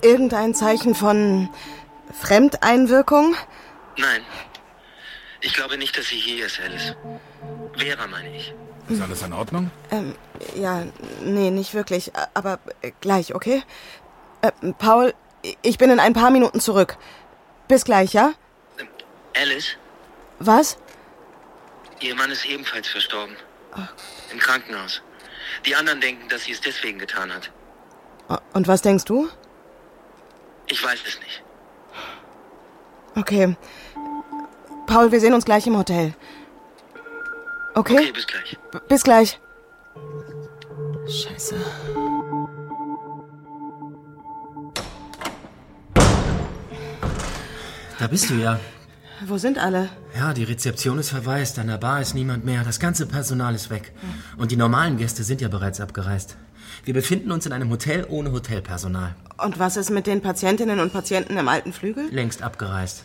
Irgendein 0.00 0.54
Zeichen 0.54 0.94
von 0.94 1.48
Fremdeinwirkung? 2.20 3.34
Nein. 3.96 4.22
Ich 5.40 5.54
glaube 5.54 5.76
nicht, 5.76 5.98
dass 5.98 6.06
sie 6.06 6.16
hier 6.16 6.46
ist, 6.46 6.60
Alice. 6.60 6.94
Vera, 7.76 8.06
meine 8.06 8.36
ich. 8.36 8.54
Ist 8.88 9.02
alles 9.02 9.22
in 9.22 9.32
Ordnung? 9.32 9.72
Ähm, 9.90 10.14
ja, 10.54 10.84
nee, 11.24 11.50
nicht 11.50 11.74
wirklich. 11.74 12.12
Aber 12.34 12.60
äh, 12.80 12.92
gleich, 13.00 13.34
okay? 13.34 13.64
Äh, 14.42 14.52
Paul, 14.78 15.14
ich 15.62 15.78
bin 15.78 15.90
in 15.90 15.98
ein 15.98 16.12
paar 16.12 16.30
Minuten 16.30 16.60
zurück. 16.60 16.96
Bis 17.66 17.84
gleich, 17.84 18.12
ja? 18.12 18.34
Ähm, 18.78 18.86
Alice? 19.36 19.76
Was? 20.38 20.78
Ihr 22.00 22.14
Mann 22.14 22.30
ist 22.30 22.44
ebenfalls 22.46 22.86
verstorben. 22.86 23.34
Im 24.32 24.38
Krankenhaus. 24.38 25.02
Die 25.66 25.74
anderen 25.74 26.00
denken, 26.00 26.28
dass 26.28 26.44
sie 26.44 26.52
es 26.52 26.60
deswegen 26.60 27.00
getan 27.00 27.32
hat. 27.32 27.50
Und 28.52 28.68
was 28.68 28.82
denkst 28.82 29.04
du? 29.04 29.28
Ich 30.68 30.82
weiß 30.82 31.00
es 31.06 31.18
nicht. 31.20 31.42
Okay. 33.16 33.56
Paul, 34.86 35.12
wir 35.12 35.20
sehen 35.20 35.34
uns 35.34 35.44
gleich 35.44 35.66
im 35.66 35.76
Hotel. 35.76 36.14
Okay? 37.74 37.94
Okay, 37.94 38.12
bis 38.12 38.26
gleich. 38.26 38.58
B 38.70 38.78
bis 38.88 39.02
gleich. 39.02 39.40
Scheiße. 41.06 41.56
Da 47.98 48.06
bist 48.08 48.30
du 48.30 48.34
ja. 48.34 48.58
Wo 49.26 49.38
sind 49.38 49.58
alle? 49.58 49.88
Ja, 50.16 50.34
die 50.34 50.44
Rezeption 50.44 50.98
ist 50.98 51.10
verwaist, 51.10 51.58
an 51.58 51.68
der 51.68 51.78
Bar 51.78 52.00
ist 52.00 52.14
niemand 52.14 52.44
mehr, 52.44 52.64
das 52.64 52.80
ganze 52.80 53.06
Personal 53.06 53.54
ist 53.54 53.70
weg. 53.70 53.92
Und 54.36 54.50
die 54.50 54.56
normalen 54.56 54.96
Gäste 54.96 55.22
sind 55.22 55.40
ja 55.40 55.48
bereits 55.48 55.80
abgereist. 55.80 56.36
Wir 56.84 56.94
befinden 56.94 57.32
uns 57.32 57.46
in 57.46 57.52
einem 57.52 57.70
Hotel 57.70 58.06
ohne 58.08 58.32
Hotelpersonal. 58.32 59.14
Und 59.38 59.58
was 59.58 59.76
ist 59.76 59.90
mit 59.90 60.06
den 60.06 60.20
Patientinnen 60.20 60.80
und 60.80 60.92
Patienten 60.92 61.36
im 61.36 61.48
alten 61.48 61.72
Flügel? 61.72 62.08
Längst 62.10 62.42
abgereist. 62.42 63.04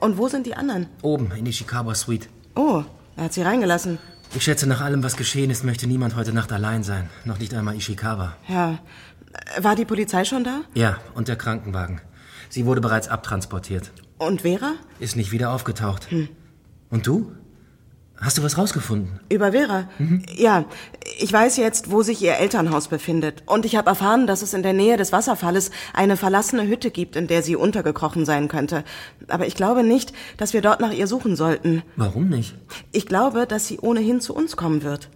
Und 0.00 0.18
wo 0.18 0.28
sind 0.28 0.46
die 0.46 0.54
anderen? 0.54 0.86
Oben, 1.02 1.30
in 1.32 1.46
Ishikawa 1.46 1.94
Suite. 1.94 2.28
Oh, 2.54 2.84
er 3.16 3.24
hat 3.24 3.32
sie 3.32 3.42
reingelassen. 3.42 3.98
Ich 4.34 4.44
schätze, 4.44 4.66
nach 4.66 4.80
allem, 4.82 5.02
was 5.02 5.16
geschehen 5.16 5.50
ist, 5.50 5.64
möchte 5.64 5.86
niemand 5.86 6.14
heute 6.14 6.32
Nacht 6.32 6.52
allein 6.52 6.82
sein. 6.82 7.08
Noch 7.24 7.38
nicht 7.38 7.54
einmal 7.54 7.76
Ishikawa. 7.76 8.36
Ja. 8.46 8.78
War 9.58 9.74
die 9.74 9.84
Polizei 9.84 10.24
schon 10.24 10.44
da? 10.44 10.60
Ja, 10.74 10.98
und 11.14 11.28
der 11.28 11.36
Krankenwagen. 11.36 12.00
Sie 12.50 12.66
wurde 12.66 12.80
bereits 12.80 13.08
abtransportiert. 13.08 13.92
Und 14.18 14.42
Vera? 14.42 14.74
Ist 14.98 15.16
nicht 15.16 15.32
wieder 15.32 15.52
aufgetaucht. 15.52 16.10
Hm. 16.10 16.28
Und 16.90 17.06
du? 17.06 17.32
Hast 18.20 18.36
du 18.36 18.42
was 18.42 18.58
rausgefunden? 18.58 19.20
Über 19.28 19.52
Vera? 19.52 19.88
Mhm. 19.98 20.24
Ja, 20.36 20.64
ich 21.20 21.32
weiß 21.32 21.56
jetzt, 21.56 21.90
wo 21.92 22.02
sich 22.02 22.20
ihr 22.20 22.34
Elternhaus 22.36 22.88
befindet. 22.88 23.44
Und 23.46 23.64
ich 23.64 23.76
habe 23.76 23.90
erfahren, 23.90 24.26
dass 24.26 24.42
es 24.42 24.54
in 24.54 24.64
der 24.64 24.72
Nähe 24.72 24.96
des 24.96 25.12
Wasserfalles 25.12 25.70
eine 25.94 26.16
verlassene 26.16 26.66
Hütte 26.66 26.90
gibt, 26.90 27.14
in 27.14 27.28
der 27.28 27.42
sie 27.42 27.54
untergekrochen 27.54 28.24
sein 28.24 28.48
könnte. 28.48 28.82
Aber 29.28 29.46
ich 29.46 29.54
glaube 29.54 29.84
nicht, 29.84 30.12
dass 30.36 30.52
wir 30.52 30.62
dort 30.62 30.80
nach 30.80 30.92
ihr 30.92 31.06
suchen 31.06 31.36
sollten. 31.36 31.82
Warum 31.94 32.28
nicht? 32.28 32.56
Ich 32.90 33.06
glaube, 33.06 33.46
dass 33.46 33.68
sie 33.68 33.78
ohnehin 33.78 34.20
zu 34.20 34.34
uns 34.34 34.56
kommen 34.56 34.82
wird. 34.82 35.10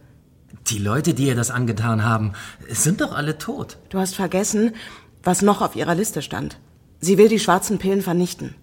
Die 0.68 0.78
Leute, 0.78 1.12
die 1.12 1.26
ihr 1.26 1.35
das 1.35 1.50
angetan 1.50 2.04
haben, 2.04 2.35
sind 2.68 3.00
doch 3.00 3.16
alle 3.16 3.37
tot. 3.37 3.78
Du 3.88 3.99
hast 3.99 4.14
vergessen, 4.14 4.75
was 5.25 5.42
noch 5.42 5.61
auf 5.61 5.75
ihrer 5.75 5.97
Liste 5.97 6.23
stand. 6.23 6.59
Sie 7.00 7.18
will 7.18 7.28
die 7.28 7.40
schwarzen 7.40 7.78
Pillen 7.78 8.00
vernichten 8.00 8.54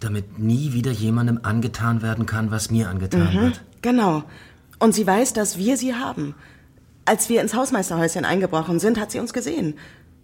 damit 0.00 0.38
nie 0.38 0.72
wieder 0.72 0.90
jemandem 0.90 1.40
angetan 1.42 2.02
werden 2.02 2.26
kann, 2.26 2.50
was 2.50 2.70
mir 2.70 2.88
angetan 2.88 3.34
mhm, 3.34 3.40
wird. 3.40 3.60
Genau. 3.82 4.24
Und 4.78 4.94
sie 4.94 5.06
weiß, 5.06 5.34
dass 5.34 5.58
wir 5.58 5.76
sie 5.76 5.94
haben. 5.94 6.34
Als 7.04 7.28
wir 7.28 7.40
ins 7.40 7.54
Hausmeisterhäuschen 7.54 8.24
eingebrochen 8.24 8.80
sind, 8.80 8.98
hat 8.98 9.10
sie 9.10 9.20
uns 9.20 9.32
gesehen. 9.32 9.74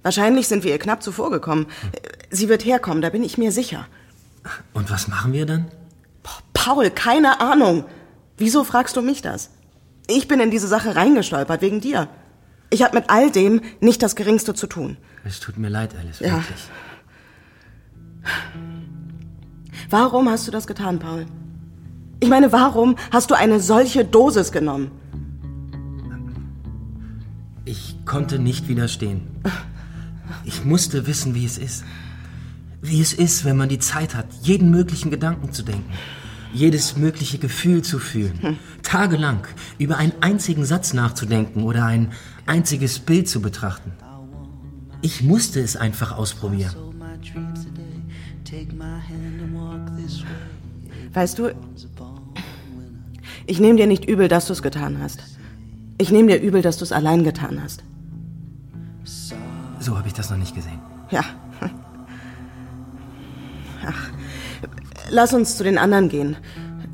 Wahrscheinlich 0.03 0.49
sind 0.49 0.65
wir 0.65 0.71
ihr 0.71 0.79
knapp 0.79 1.03
zuvor 1.03 1.31
gekommen. 1.31 1.67
Sie 2.31 2.49
wird 2.49 2.65
herkommen, 2.65 3.03
da 3.03 3.11
bin 3.11 3.25
ich 3.25 3.39
mir 3.39 3.53
sicher. 3.53 3.87
Und 4.73 4.91
was 4.91 5.09
machen 5.09 5.33
wir 5.33 5.47
dann? 5.47 5.67
Paul, 6.55 6.91
keine 6.91 7.41
Ahnung. 7.41 7.85
Wieso 8.39 8.65
fragst 8.65 8.97
du 8.97 9.03
mich 9.03 9.23
das? 9.23 9.51
Ich 10.07 10.29
bin 10.29 10.41
in 10.41 10.51
diese 10.51 10.69
Sache 10.69 10.97
reingestolpert, 10.97 11.61
wegen 11.61 11.81
dir. 11.81 12.09
Ich 12.71 12.83
habe 12.83 12.97
mit 12.97 13.11
all 13.11 13.31
dem 13.31 13.61
nicht 13.81 14.03
das 14.03 14.17
Geringste 14.17 14.55
zu 14.55 14.67
tun. 14.67 14.97
Es 15.25 15.41
tut 15.41 15.59
mir 15.59 15.69
leid, 15.69 15.95
Alice, 15.99 16.21
wirklich. 16.21 16.69
Warum 19.91 20.29
hast 20.29 20.47
du 20.47 20.51
das 20.51 20.67
getan, 20.67 20.99
Paul? 20.99 21.27
Ich 22.21 22.29
meine, 22.29 22.51
warum 22.53 22.97
hast 23.11 23.31
du 23.31 23.35
eine 23.35 23.61
solche 23.61 24.05
Dosis 24.05 24.51
genommen? 24.53 24.91
Ich 27.65 27.97
konnte 28.05 28.39
nicht 28.39 28.69
widerstehen. 28.69 29.23
Ich 30.45 30.65
musste 30.65 31.07
wissen, 31.07 31.35
wie 31.35 31.45
es 31.45 31.59
ist. 31.59 31.85
Wie 32.81 33.01
es 33.01 33.13
ist, 33.13 33.45
wenn 33.45 33.57
man 33.57 33.69
die 33.69 33.79
Zeit 33.79 34.15
hat, 34.15 34.27
jeden 34.43 34.71
möglichen 34.71 35.11
Gedanken 35.11 35.53
zu 35.53 35.63
denken, 35.63 35.91
jedes 36.53 36.97
mögliche 36.97 37.39
Gefühl 37.39 37.83
zu 37.83 37.99
fühlen, 37.99 38.59
tagelang 38.83 39.41
über 39.79 39.97
einen 39.97 40.13
einzigen 40.21 40.65
Satz 40.65 40.93
nachzudenken 40.93 41.65
oder 41.65 41.85
ein 41.85 42.13
einziges 42.47 43.01
Bild 43.01 43.29
zu 43.29 43.43
betrachten. 43.43 43.93
Ich 45.03 45.23
musste 45.23 45.61
es 45.61 45.77
einfach 45.77 46.17
ausprobieren. 46.17 46.75
Weißt 51.13 51.39
du, 51.39 51.51
ich 53.47 53.61
nehme 53.61 53.77
dir 53.77 53.87
nicht 53.87 54.09
übel, 54.09 54.29
dass 54.29 54.47
du 54.47 54.53
es 54.53 54.63
getan 54.63 54.99
hast. 55.01 55.23
Ich 55.99 56.11
nehme 56.11 56.29
dir 56.29 56.41
übel, 56.41 56.63
dass 56.63 56.79
du 56.79 56.85
es 56.85 56.93
allein 56.93 57.25
getan 57.25 57.63
hast. 57.63 57.83
So 59.81 59.97
habe 59.97 60.09
ich 60.09 60.15
das 60.15 60.31
noch 60.31 60.37
nicht 60.37 60.55
gesehen. 60.55 60.79
Ja. 61.11 61.23
Ach, 63.87 64.11
lass 65.11 65.33
uns 65.33 65.57
zu 65.57 65.65
den 65.65 65.79
anderen 65.79 66.09
gehen. 66.09 66.37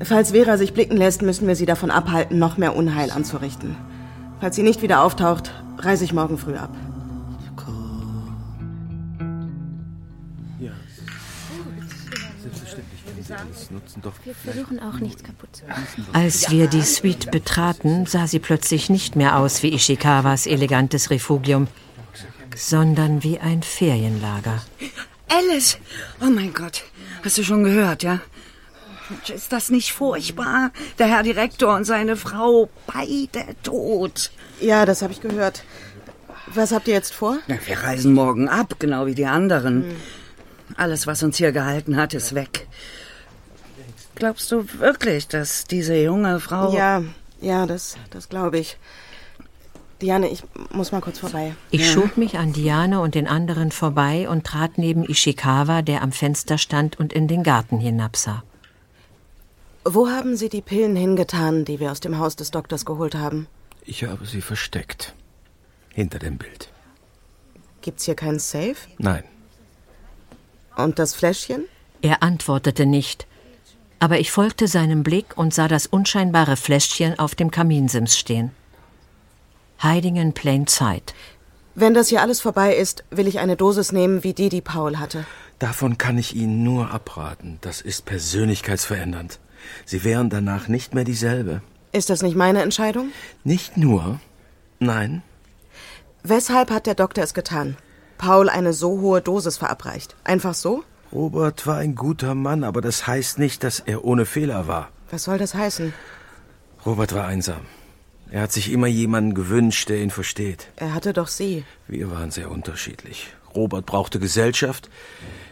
Falls 0.03 0.33
Vera 0.33 0.59
sich 0.59 0.75
blicken 0.75 0.97
lässt, 0.97 1.23
müssen 1.23 1.47
wir 1.47 1.57
sie 1.57 1.67
davon 1.67 1.91
abhalten, 1.91 2.39
noch 2.39 2.59
mehr 2.59 2.77
Unheil 2.77 3.11
anzurichten. 3.11 3.77
Falls 4.41 4.57
sie 4.57 4.63
nicht 4.63 4.83
wieder 4.83 5.03
auftaucht, 5.03 5.53
reise 5.79 6.05
ich 6.05 6.13
morgen 6.13 6.39
früh 6.39 6.57
ab. 6.57 6.75
Wir 14.25 14.35
versuchen 14.35 14.81
auch 14.81 14.99
nichts 14.99 15.23
kaputt 15.23 15.57
zu 15.57 15.65
machen. 15.65 16.07
Als 16.13 16.51
wir 16.51 16.67
die 16.67 16.83
Suite 16.83 17.31
betraten, 17.31 18.07
sah 18.07 18.27
sie 18.27 18.39
plötzlich 18.39 18.91
nicht 18.91 19.17
mehr 19.17 19.37
aus 19.37 19.63
wie 19.63 19.73
Ishikawas 19.73 20.47
elegantes 20.47 21.11
Refugium, 21.11 21.69
sondern 22.55 23.23
wie 23.23 23.39
ein 23.39 23.63
Ferienlager. 23.63 24.63
Alice! 25.29 25.79
Oh 26.21 26.27
mein 26.27 26.53
Gott, 26.53 26.85
hast 27.25 27.39
du 27.39 27.45
schon 27.45 27.65
gehört, 27.65 28.03
ja? 28.03 28.21
Ist 29.35 29.53
das 29.53 29.71
nicht 29.71 29.93
furchtbar? 29.93 30.71
Der 30.99 31.07
Herr 31.07 31.23
Direktor 31.23 31.75
und 31.75 31.85
seine 31.85 32.17
Frau, 32.17 32.69
beide 32.87 33.57
tot. 33.63 34.31
Ja, 34.61 34.85
das 34.85 35.03
habe 35.03 35.13
ich 35.13 35.21
gehört. 35.21 35.65
Was 36.47 36.73
habt 36.73 36.89
ihr 36.89 36.95
jetzt 36.95 37.15
vor? 37.15 37.39
Ja, 37.47 37.57
wir 37.65 37.79
reisen 37.79 38.13
morgen 38.13 38.49
ab, 38.49 38.77
genau 38.79 39.07
wie 39.07 39.15
die 39.15 39.27
anderen. 39.27 39.85
Hm. 39.85 39.97
Alles, 40.77 41.07
was 41.07 41.23
uns 41.23 41.37
hier 41.37 41.53
gehalten 41.53 41.97
hat, 41.97 42.15
ist 42.15 42.35
weg. 42.35 42.67
Glaubst 44.15 44.51
du 44.53 44.67
wirklich, 44.79 45.29
dass 45.29 45.65
diese 45.65 45.97
junge 45.97 46.41
Frau. 46.41 46.73
Ja, 46.75 47.03
ja, 47.41 47.67
das, 47.67 47.97
das 48.11 48.29
glaube 48.29 48.59
ich. 48.59 48.77
Diane, 50.01 50.29
ich 50.29 50.43
muss 50.71 50.91
mal 50.91 51.01
kurz 51.01 51.21
vorbei. 51.21 51.55
Ich 51.71 51.83
ja. 51.83 51.87
schob 51.87 52.17
mich 52.17 52.37
an 52.37 52.53
Diane 52.53 53.01
und 53.01 53.15
den 53.15 53.29
anderen 53.29 53.71
vorbei 53.71 54.29
und 54.29 54.45
trat 54.45 54.77
neben 54.77 55.05
Ishikawa, 55.09 55.83
der 55.83 56.03
am 56.03 56.11
Fenster 56.11 56.59
stand 56.59 56.99
und 56.99 57.13
in 57.13 57.29
den 57.29 57.45
Garten 57.45 57.79
hinabsah. 57.79 58.43
Wo 59.85 60.09
haben 60.09 60.37
Sie 60.37 60.49
die 60.49 60.61
Pillen 60.61 60.97
hingetan, 60.97 61.65
die 61.65 61.81
wir 61.81 61.91
aus 61.91 62.01
dem 62.01 62.19
Haus 62.19 62.37
des 62.37 62.51
Doktors 62.51 62.85
geholt 62.85 63.15
haben? 63.15 63.47
Ich 63.85 64.05
habe 64.05 64.27
sie 64.27 64.41
versteckt. 64.41 65.15
Hinter 65.91 66.19
dem 66.19 66.39
Bild. 66.39 66.71
Gibt's 67.81 68.05
hier 68.05 68.15
keinen 68.15 68.39
Safe? 68.39 68.77
Nein. 68.99 69.25
Und 70.77 70.99
das 70.99 71.15
Fläschchen? 71.15 71.65
Er 72.01 72.23
antwortete 72.23 72.87
nicht, 72.87 73.27
aber 74.03 74.19
ich 74.19 74.33
folgte 74.33 74.67
seinem 74.67 75.05
Blick 75.05 75.39
und 75.39 75.55
sah 75.55 75.69
das 75.69 75.87
unscheinbare 75.87 76.57
Fläschchen 76.57 77.21
auf 77.21 77.37
dem 77.37 77.53
Kaminsims 77.53 78.19
stehen. 78.19 78.51
Hiding 79.79 80.17
in 80.17 80.33
plain 80.33 80.67
sight. 80.67 81.15
Wenn 81.77 81.95
das 81.95 82.09
hier 82.09 82.21
alles 82.21 82.41
vorbei 82.41 82.75
ist, 82.75 83.05
will 83.11 83.29
ich 83.29 83.39
eine 83.39 83.57
Dosis 83.57 83.93
nehmen, 83.93 84.25
wie 84.25 84.35
die, 84.35 84.49
die 84.49 84.61
Paul 84.61 84.99
hatte. 84.99 85.25
Davon 85.61 85.99
kann 85.99 86.19
ich 86.19 86.35
Ihnen 86.35 86.65
nur 86.65 86.91
abraten. 86.91 87.59
Das 87.61 87.81
ist 87.81 88.05
persönlichkeitsverändernd. 88.05 89.39
Sie 89.85 90.03
wären 90.03 90.31
danach 90.31 90.67
nicht 90.67 90.95
mehr 90.95 91.05
dieselbe. 91.05 91.63
Ist 91.93 92.11
das 92.11 92.23
nicht 92.23 92.35
meine 92.35 92.63
Entscheidung? 92.63 93.13
Nicht 93.45 93.77
nur. 93.77 94.19
Nein. 94.81 95.23
Weshalb 96.25 96.73
hat 96.73 96.87
der 96.87 96.97
Doktor 96.97 97.23
es 97.23 97.35
getan? 97.35 97.77
Paul 98.19 98.49
eine 98.49 98.73
so 98.73 99.01
hohe 99.01 99.21
Dosis 99.21 99.59
verabreicht. 99.59 100.17
Einfach 100.25 100.55
so? 100.55 100.83
Robert 101.13 101.67
war 101.67 101.77
ein 101.77 101.95
guter 101.95 102.35
Mann, 102.35 102.65
aber 102.65 102.81
das 102.81 103.07
heißt 103.07 103.39
nicht, 103.39 103.65
dass 103.65 103.81
er 103.81 104.05
ohne 104.05 104.25
Fehler 104.25 104.67
war. 104.67 104.89
Was 105.11 105.25
soll 105.25 105.37
das 105.37 105.55
heißen? 105.55 105.93
Robert 106.87 107.15
war 107.15 107.27
einsam. 107.27 107.67
Er 108.31 108.43
hat 108.43 108.53
sich 108.53 108.73
immer 108.73 108.87
jemanden 108.87 109.35
gewünscht, 109.35 109.91
der 109.91 109.99
ihn 109.99 110.11
versteht. 110.11 110.69
Er 110.77 110.95
hatte 110.95 111.13
doch 111.13 111.29
Sie. 111.29 111.65
Wir 111.87 112.11
waren 112.11 112.31
sehr 112.31 112.51
unterschiedlich. 112.51 113.35
Robert 113.55 113.85
brauchte 113.85 114.19
Gesellschaft. 114.19 114.89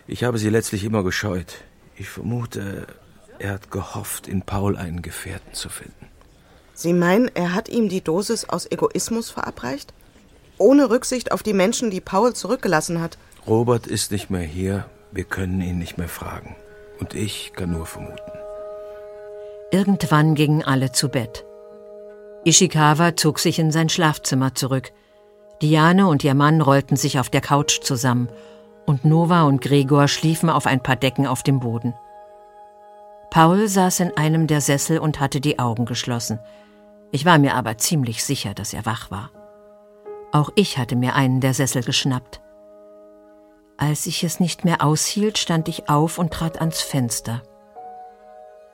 Ich 0.07 0.25
habe 0.25 0.39
sie 0.39 0.49
letztlich 0.49 0.83
immer 0.85 1.05
gescheut. 1.05 1.57
Ich 1.95 2.09
vermute, 2.09 2.87
er 3.39 3.53
hat 3.53 3.71
gehofft, 3.71 4.29
in 4.29 4.41
Paul 4.41 4.79
einen 4.79 5.03
Gefährten 5.03 5.53
zu 5.53 5.69
finden. 5.69 6.07
Sie 6.73 6.95
meinen, 6.95 7.31
er 7.35 7.55
hat 7.55 7.69
ihm 7.69 7.91
die 7.91 8.01
Dosis 8.01 8.47
aus 8.47 8.71
Egoismus 8.71 9.29
verabreicht? 9.29 9.93
Ohne 10.57 10.89
Rücksicht 10.89 11.33
auf 11.33 11.43
die 11.43 11.53
Menschen, 11.53 11.91
die 11.91 12.01
Paul 12.01 12.33
zurückgelassen 12.33 13.03
hat. 13.03 13.19
Robert 13.47 13.87
ist 13.87 14.11
nicht 14.11 14.31
mehr 14.31 14.41
hier. 14.41 14.87
Wir 15.13 15.25
können 15.25 15.61
ihn 15.61 15.79
nicht 15.79 15.99
mehr 15.99 16.09
fragen. 16.09 16.57
Und 17.01 17.15
ich 17.15 17.53
kann 17.55 17.73
nur 17.73 17.87
vermuten. 17.87 18.33
Irgendwann 19.71 20.35
gingen 20.35 20.63
alle 20.63 20.93
zu 20.93 21.09
Bett. 21.09 21.45
Ishikawa 22.45 23.17
zog 23.17 23.39
sich 23.39 23.59
in 23.59 23.71
sein 23.71 23.89
Schlafzimmer 23.89 24.55
zurück. 24.55 24.93
Diane 25.63 26.07
und 26.07 26.25
ihr 26.25 26.35
Mann 26.35 26.61
rollten 26.61 26.97
sich 26.97 27.19
auf 27.19 27.29
der 27.29 27.41
Couch 27.41 27.81
zusammen 27.83 28.29
und 28.87 29.05
Nova 29.05 29.43
und 29.43 29.61
Gregor 29.61 30.09
schliefen 30.09 30.51
auf 30.51 30.67
ein 30.67 30.83
paar 30.83 30.97
Decken 30.97 31.27
auf 31.27 31.43
dem 31.43 31.61
Boden. 31.61 31.95
Paul 33.31 33.69
saß 33.69 34.01
in 34.01 34.17
einem 34.17 34.47
der 34.47 34.61
Sessel 34.61 34.99
und 34.99 35.21
hatte 35.21 35.41
die 35.41 35.59
Augen 35.59 35.85
geschlossen. 35.85 36.41
Ich 37.13 37.25
war 37.25 37.39
mir 37.39 37.55
aber 37.55 37.79
ziemlich 37.79 38.25
sicher, 38.25 38.55
dass 38.55 38.75
er 38.75 38.87
wach 38.87 39.11
war. 39.11 39.31
Auch 40.33 40.51
ich 40.57 40.79
hatte 40.79 40.97
mir 40.97 41.15
einen 41.15 41.41
der 41.41 41.55
Sessel 41.55 41.83
geschnappt. 41.83 42.41
Als 43.81 44.05
ich 44.05 44.25
es 44.25 44.41
nicht 44.41 44.67
mehr 44.67 44.85
aushielt, 44.85 45.39
stand 45.39 45.67
ich 45.67 45.89
auf 45.89 46.19
und 46.19 46.35
trat 46.35 46.61
ans 46.61 46.83
Fenster. 46.83 47.43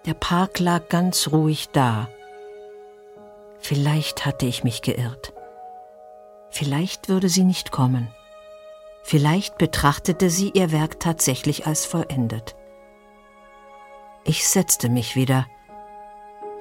Der 0.05 0.15
Park 0.15 0.59
lag 0.59 0.89
ganz 0.89 1.29
ruhig 1.31 1.69
da. 1.69 2.09
Vielleicht 3.61 4.27
hatte 4.27 4.47
ich 4.47 4.65
mich 4.65 4.83
geirrt. 4.83 5.33
Vielleicht 6.51 7.09
würde 7.09 7.29
sie 7.29 7.45
nicht 7.45 7.71
kommen. 7.71 8.09
Vielleicht 9.05 9.59
betrachtete 9.59 10.29
sie 10.29 10.51
ihr 10.51 10.73
Werk 10.73 10.99
tatsächlich 10.99 11.69
als 11.69 11.87
vollendet. 11.87 12.57
Ich 14.25 14.49
setzte 14.49 14.88
mich 14.88 15.14
wieder, 15.14 15.47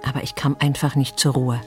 aber 0.03 0.21
ich 0.21 0.35
kam 0.35 0.55
einfach 0.59 0.93
nicht 0.95 1.19
zur 1.19 1.33
Ruhe. 1.33 1.61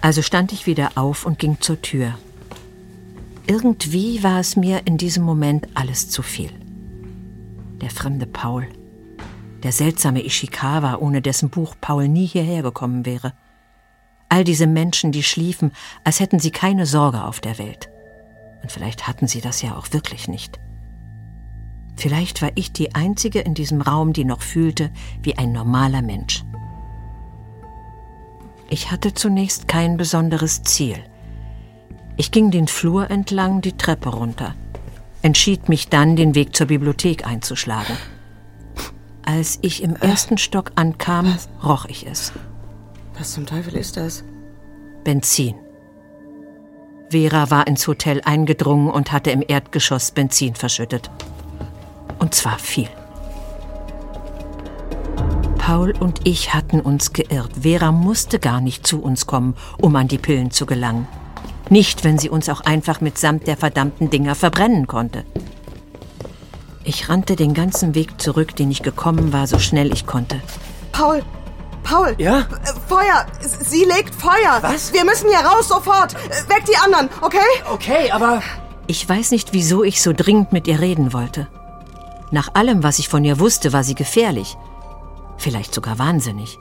Also 0.00 0.22
stand 0.22 0.52
ich 0.52 0.66
wieder 0.66 0.92
auf 0.94 1.26
und 1.26 1.40
ging 1.40 1.60
zur 1.60 1.82
Tür. 1.82 2.14
Irgendwie 3.46 4.22
war 4.22 4.40
es 4.40 4.56
mir 4.56 4.86
in 4.86 4.96
diesem 4.96 5.22
Moment 5.22 5.68
alles 5.74 6.08
zu 6.08 6.22
viel. 6.22 6.50
Der 7.82 7.90
fremde 7.90 8.26
Paul, 8.26 8.66
der 9.62 9.72
seltsame 9.72 10.24
Ishikawa, 10.24 10.96
ohne 10.96 11.20
dessen 11.20 11.50
Buch 11.50 11.74
Paul 11.78 12.08
nie 12.08 12.26
hierher 12.26 12.62
gekommen 12.62 13.04
wäre. 13.04 13.34
All 14.30 14.44
diese 14.44 14.66
Menschen, 14.66 15.12
die 15.12 15.22
schliefen, 15.22 15.72
als 16.04 16.20
hätten 16.20 16.38
sie 16.38 16.52
keine 16.52 16.86
Sorge 16.86 17.22
auf 17.22 17.40
der 17.40 17.58
Welt. 17.58 17.90
Und 18.62 18.72
vielleicht 18.72 19.06
hatten 19.06 19.26
sie 19.26 19.42
das 19.42 19.60
ja 19.60 19.76
auch 19.76 19.92
wirklich 19.92 20.26
nicht. 20.26 20.58
Vielleicht 21.96 22.40
war 22.40 22.50
ich 22.54 22.72
die 22.72 22.94
Einzige 22.94 23.40
in 23.40 23.52
diesem 23.52 23.82
Raum, 23.82 24.14
die 24.14 24.24
noch 24.24 24.40
fühlte 24.40 24.90
wie 25.22 25.36
ein 25.36 25.52
normaler 25.52 26.00
Mensch. 26.00 26.44
Ich 28.70 28.90
hatte 28.90 29.12
zunächst 29.12 29.68
kein 29.68 29.98
besonderes 29.98 30.62
Ziel. 30.62 31.04
Ich 32.16 32.30
ging 32.30 32.50
den 32.50 32.68
Flur 32.68 33.10
entlang 33.10 33.60
die 33.60 33.76
Treppe 33.76 34.10
runter, 34.10 34.54
entschied 35.22 35.68
mich 35.68 35.88
dann, 35.88 36.14
den 36.14 36.34
Weg 36.34 36.54
zur 36.54 36.68
Bibliothek 36.68 37.26
einzuschlagen. 37.26 37.96
Als 39.24 39.58
ich 39.62 39.82
im 39.82 39.96
ersten 39.96 40.38
Stock 40.38 40.72
ankam, 40.76 41.36
roch 41.64 41.86
ich 41.86 42.06
es. 42.06 42.32
Was 43.18 43.32
zum 43.32 43.46
Teufel 43.46 43.74
ist 43.74 43.96
das? 43.96 44.22
Benzin. 45.02 45.54
Vera 47.10 47.50
war 47.50 47.66
ins 47.66 47.86
Hotel 47.86 48.20
eingedrungen 48.24 48.90
und 48.90 49.12
hatte 49.12 49.30
im 49.30 49.42
Erdgeschoss 49.46 50.10
Benzin 50.10 50.54
verschüttet. 50.54 51.10
Und 52.18 52.34
zwar 52.34 52.58
viel. 52.58 52.88
Paul 55.58 55.94
und 55.98 56.26
ich 56.26 56.54
hatten 56.54 56.80
uns 56.80 57.12
geirrt. 57.12 57.50
Vera 57.62 57.90
musste 57.92 58.38
gar 58.38 58.60
nicht 58.60 58.86
zu 58.86 59.02
uns 59.02 59.26
kommen, 59.26 59.54
um 59.80 59.96
an 59.96 60.08
die 60.08 60.18
Pillen 60.18 60.50
zu 60.50 60.66
gelangen. 60.66 61.08
Nicht, 61.70 62.04
wenn 62.04 62.18
sie 62.18 62.28
uns 62.28 62.48
auch 62.48 62.60
einfach 62.60 63.00
mitsamt 63.00 63.46
der 63.46 63.56
verdammten 63.56 64.10
Dinger 64.10 64.34
verbrennen 64.34 64.86
konnte. 64.86 65.24
Ich 66.84 67.08
rannte 67.08 67.36
den 67.36 67.54
ganzen 67.54 67.94
Weg 67.94 68.20
zurück, 68.20 68.54
den 68.56 68.70
ich 68.70 68.82
gekommen 68.82 69.32
war, 69.32 69.46
so 69.46 69.58
schnell 69.58 69.92
ich 69.92 70.06
konnte. 70.06 70.40
Paul! 70.92 71.22
Paul! 71.82 72.14
Ja? 72.18 72.40
Äh, 72.40 72.44
Feuer! 72.88 73.26
Sie 73.40 73.84
legt 73.84 74.14
Feuer! 74.14 74.58
Was? 74.60 74.92
Wir 74.92 75.04
müssen 75.04 75.28
hier 75.28 75.40
raus, 75.40 75.68
sofort! 75.68 76.14
Äh, 76.14 76.54
Weg 76.54 76.64
die 76.66 76.76
anderen, 76.76 77.08
okay? 77.22 77.38
Okay, 77.70 78.10
aber. 78.10 78.42
Ich 78.86 79.08
weiß 79.08 79.30
nicht, 79.30 79.52
wieso 79.52 79.82
ich 79.82 80.02
so 80.02 80.12
dringend 80.12 80.52
mit 80.52 80.66
ihr 80.68 80.80
reden 80.80 81.12
wollte. 81.14 81.48
Nach 82.30 82.54
allem, 82.54 82.82
was 82.82 82.98
ich 82.98 83.08
von 83.08 83.24
ihr 83.24 83.38
wusste, 83.38 83.72
war 83.72 83.84
sie 83.84 83.94
gefährlich. 83.94 84.56
Vielleicht 85.38 85.74
sogar 85.74 85.98
wahnsinnig. 85.98 86.58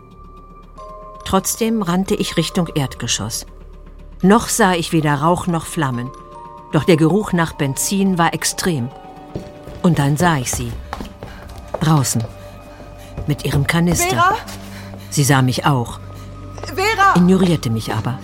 Trotzdem 1.26 1.82
rannte 1.82 2.16
ich 2.16 2.38
Richtung 2.38 2.68
Erdgeschoss. 2.76 3.46
Noch 4.24 4.48
sah 4.48 4.74
ich 4.74 4.94
weder 4.94 5.16
Rauch 5.16 5.48
noch 5.48 5.66
Flammen. 5.66 6.10
Doch 6.72 6.86
der 6.86 6.96
Geruch 6.96 7.34
nach 7.34 7.52
Benzin 7.52 8.18
war 8.18 8.34
extrem. 8.34 8.90
Und 9.82 10.00
dann 10.00 10.16
sah 10.16 10.38
ich 10.38 10.50
sie. 10.50 10.72
Draußen. 11.82 12.24
Mit 13.28 13.44
ihrem 13.44 13.68
Kanister. 13.68 14.08
Vera? 14.08 14.36
Sie 15.10 15.26
sah 15.26 15.42
mich 15.42 15.66
auch, 15.66 16.00
Vera! 16.74 17.18
ignorierte 17.18 17.70
mich 17.70 17.94
aber. 17.94 18.18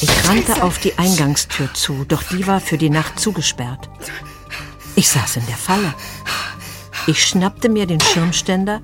Ich 0.00 0.28
rannte 0.28 0.64
auf 0.64 0.78
die 0.80 0.98
Eingangstür 0.98 1.72
zu, 1.72 2.04
doch 2.04 2.24
die 2.24 2.46
war 2.48 2.60
für 2.60 2.76
die 2.76 2.90
Nacht 2.90 3.20
zugesperrt. 3.20 3.88
Ich 4.96 5.08
saß 5.08 5.36
in 5.36 5.46
der 5.46 5.56
Falle. 5.56 5.94
Ich 7.06 7.24
schnappte 7.24 7.68
mir 7.68 7.86
den 7.86 8.00
Schirmständer, 8.00 8.82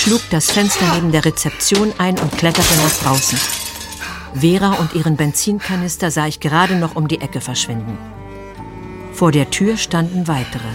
schlug 0.00 0.22
das 0.30 0.50
Fenster 0.50 0.86
neben 0.94 1.12
der 1.12 1.26
Rezeption 1.26 1.92
ein 1.98 2.18
und 2.18 2.32
kletterte 2.38 2.74
nach 2.76 3.02
draußen. 3.02 3.38
Vera 4.34 4.74
und 4.74 4.94
ihren 4.94 5.16
Benzinkanister 5.16 6.10
sah 6.10 6.26
ich 6.26 6.40
gerade 6.40 6.76
noch 6.76 6.96
um 6.96 7.06
die 7.06 7.20
Ecke 7.20 7.42
verschwinden. 7.42 7.98
Vor 9.12 9.30
der 9.30 9.50
Tür 9.50 9.76
standen 9.76 10.26
weitere. 10.26 10.68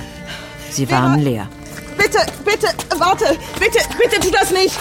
Sie 0.70 0.92
waren 0.92 1.20
leer. 1.22 1.50
Bitte, 1.98 2.20
bitte, 2.44 2.68
warte! 3.00 3.26
Bitte, 3.60 3.80
bitte 3.98 4.20
tu 4.20 4.30
das 4.32 4.52
nicht! 4.52 4.78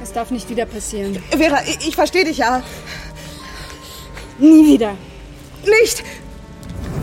Das 0.00 0.12
darf 0.12 0.30
nicht 0.30 0.50
wieder 0.50 0.66
passieren. 0.66 1.22
Vera, 1.30 1.62
ich, 1.66 1.88
ich 1.88 1.94
verstehe 1.94 2.24
dich 2.24 2.38
ja. 2.38 2.62
Nie 4.38 4.66
wieder. 4.66 4.92
Nicht! 5.62 6.04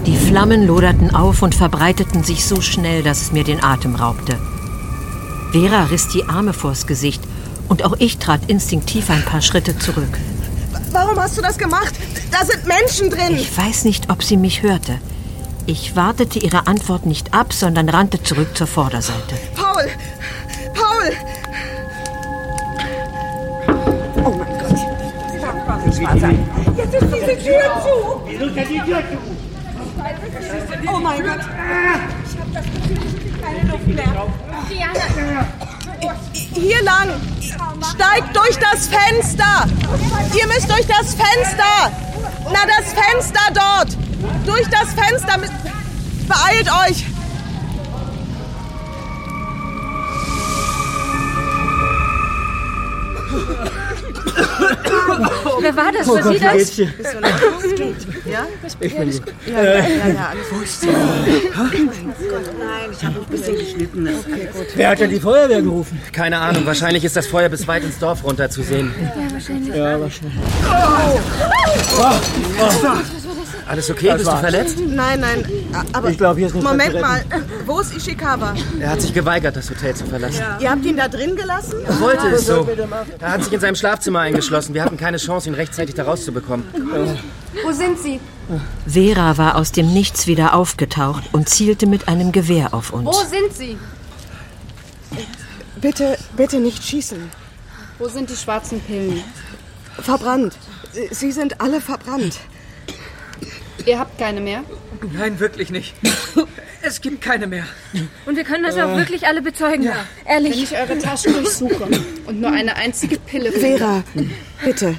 Die 0.06 0.17
Flammen 0.17 0.67
loderten 0.67 1.15
auf 1.15 1.41
und 1.41 1.56
verbreiteten 1.56 2.23
sich 2.23 2.45
so 2.45 2.62
schnell, 2.62 3.01
dass 3.01 3.21
es 3.21 3.32
mir 3.32 3.43
den 3.43 3.63
Atem 3.63 3.95
raubte. 3.95 4.38
Vera 5.54 5.84
riss 5.84 6.08
die 6.08 6.24
Arme 6.28 6.52
vors 6.52 6.88
Gesicht 6.88 7.22
und 7.70 7.86
auch 7.86 7.94
ich 8.00 8.18
trat 8.18 8.42
instinktiv 8.48 9.12
ein 9.12 9.24
paar 9.24 9.42
Schritte 9.42 9.78
zurück. 9.78 10.18
Warum 10.92 11.20
hast 11.20 11.38
du 11.38 11.44
das 11.44 11.60
gemacht? 11.60 11.94
Da 12.32 12.44
sind 12.44 12.66
Menschen 12.66 13.12
drin! 13.12 13.36
Ich 13.38 13.56
weiß 13.56 13.86
nicht, 13.86 14.10
ob 14.10 14.24
sie 14.24 14.36
mich 14.36 14.63
hörte. 14.63 14.98
Ich 15.68 15.96
wartete 15.96 16.39
ihre 16.39 16.66
Antwort 16.66 17.06
nicht 17.06 17.36
ab, 17.36 17.54
sondern 17.54 17.88
rannte 17.88 18.24
zurück 18.24 18.58
zur 18.58 18.66
Vorderseite. 18.66 19.36
Paul! 19.56 19.88
Paul! 20.74 21.12
Oh 24.26 24.32
mein 24.32 24.58
Gott! 24.58 24.74
Wieso 25.86 26.98
ist 26.98 27.12
denn 27.13 27.28
die 27.28 27.44
Tür 27.44 27.62
zu? 27.84 28.24
Oh 30.92 31.00
mein 31.00 31.24
Gott. 31.24 31.39
Ich 31.39 32.39
hab 32.39 32.54
das 32.54 32.66
Gefühl, 32.66 32.98
ich 33.06 33.22
krieg 33.22 33.33
keine 33.43 33.69
Luft 33.69 33.88
mehr. 33.88 34.27
Hier 36.53 36.84
lang. 36.84 37.10
Steigt 37.93 38.36
durch 38.36 38.58
das 38.58 38.88
Fenster. 38.88 39.67
Ihr 40.38 40.47
müsst 40.47 40.69
durch 40.69 40.88
das 40.88 41.15
Fenster. 41.15 41.91
Na, 42.45 42.60
das 42.65 42.93
Fenster 42.93 43.51
dort. 43.53 43.97
Durch 44.45 44.67
das 44.69 44.93
Fenster. 44.93 45.39
Beeilt 46.27 46.69
euch. 46.89 47.06
Wer 55.60 55.76
war 55.76 55.91
das? 55.91 56.08
Oh 56.08 56.15
war 56.15 56.21
Gott, 56.21 56.34
Sie 56.34 56.39
das? 56.39 56.71
Dir? 56.71 56.88
Bist 56.97 57.13
du? 57.13 57.76
Geht. 57.76 57.95
Ja? 58.26 58.47
Ich 58.80 58.97
bin 58.97 59.12
gut. 59.12 59.21
Ja, 59.45 59.63
ja, 59.63 59.73
ja, 59.73 59.80
ja 59.80 60.32
alles 60.32 60.63
ist 60.63 60.82
sie? 60.82 60.88
Nein, 60.88 60.97
ich 62.91 63.06
habe 63.06 63.19
ein 63.19 63.26
bisschen 63.26 63.56
geschnitten. 63.56 64.08
Okay, 64.08 64.49
gut. 64.54 64.67
Wer 64.76 64.89
hat 64.89 64.99
denn 64.99 65.10
die 65.10 65.19
Feuerwehr 65.19 65.62
gerufen? 65.62 66.02
Keine 66.12 66.38
Ahnung, 66.39 66.65
wahrscheinlich 66.65 67.04
ist 67.04 67.15
das 67.15 67.28
Feuer 67.28 67.49
bis 67.49 67.67
weit 67.67 67.84
ins 67.84 67.99
Dorf 67.99 68.23
runter 68.23 68.49
zu 68.49 68.63
sehen. 68.63 68.93
Ja, 69.02 69.32
wahrscheinlich. 69.32 69.76
Ja, 69.76 69.99
wahrscheinlich. 69.99 70.39
Alles 73.65 73.89
okay? 73.89 74.13
Bist 74.13 74.28
du 74.28 74.38
verletzt? 74.38 74.78
Nein, 74.86 75.19
nein, 75.21 75.45
aber 75.94 76.10
Ich 76.10 76.18
glaube, 76.18 76.38
hier 76.40 76.48
ist 76.48 76.54
nicht 76.56 76.64
Moment 76.64 77.00
mal, 77.02 77.24
wo 77.66 77.80
ist 77.80 77.96
Ishikawa? 77.96 78.54
Er 78.80 78.90
hat 78.92 79.02
sich 79.02 79.14
geweigert, 79.14 79.56
das 79.56 79.70
Hotel 79.70 79.96
zu 79.96 80.06
verlassen. 80.06 80.44
Ihr 80.60 80.70
habt 80.70 80.86
ihn 80.86 80.98
da 80.98 81.08
drin 81.08 81.36
gelassen? 81.36 81.76
Er 81.86 82.00
wollte 82.00 82.28
es 82.28 82.46
so. 82.46 82.68
Er 83.20 83.32
hat 83.32 83.44
sich 83.44 83.54
in 83.54 83.60
seinem 83.60 83.76
Schlafzimmer 83.76 84.20
eingeschlossen. 84.22 84.74
Wir 84.74 84.84
hatten 84.84 84.98
keine 84.98 85.18
Chance, 85.18 85.50
ihn 85.50 85.56
rechtzeitig 85.56 85.96
da 85.96 86.04
rauszubekommen. 86.04 86.66
Wo 87.64 87.72
sind 87.72 88.00
Sie? 88.00 88.20
Vera 88.88 89.38
war 89.38 89.56
aus 89.56 89.72
dem 89.72 89.94
Nichts 89.94 90.28
wieder 90.28 90.54
aufgetaucht 90.56 91.24
und 91.32 91.50
zielte 91.50 91.86
mit 91.88 92.08
einem 92.08 92.32
Gewehr 92.32 92.74
auf 92.74 92.92
Wo 92.92 92.98
uns. 92.98 93.30
sind 93.30 93.54
Sie? 93.54 93.78
Bitte, 95.80 96.18
bitte 96.36 96.60
nicht 96.60 96.84
schießen. 96.84 97.30
Wo 98.00 98.08
sind 98.08 98.30
die 98.30 98.36
schwarzen 98.36 98.80
Pillen? 98.82 99.24
Verbrannt. 100.00 100.58
Sie 101.12 101.32
sind 101.32 101.62
alle 101.62 101.82
verbrannt. 101.82 102.38
Ihr 103.86 104.00
habt 104.00 104.18
keine 104.18 104.42
mehr? 104.42 104.62
Nein, 105.12 105.39
wirklich 105.39 105.70
nicht. 105.70 105.94
Es 106.86 107.00
gibt 107.00 107.22
keine 107.22 107.48
mehr. 107.48 107.66
Und 108.26 108.36
wir 108.36 108.44
können 108.44 108.63
das 108.63 108.76
auch 108.78 108.98
wirklich 108.98 109.26
alle 109.26 109.42
bezeugen. 109.42 109.86
Wenn 109.86 109.94
Ehrlich. 110.26 110.63
ich 110.63 110.78
eure 110.78 110.98
Taschen 111.00 111.34
durchsuche 111.34 111.88
und 112.26 112.42
nur 112.42 112.52
eine 112.52 112.76
einzige 112.76 113.18
Pille 113.18 113.52
finde. 113.52 113.78
Vera, 113.78 114.04
bitte. 114.63 114.96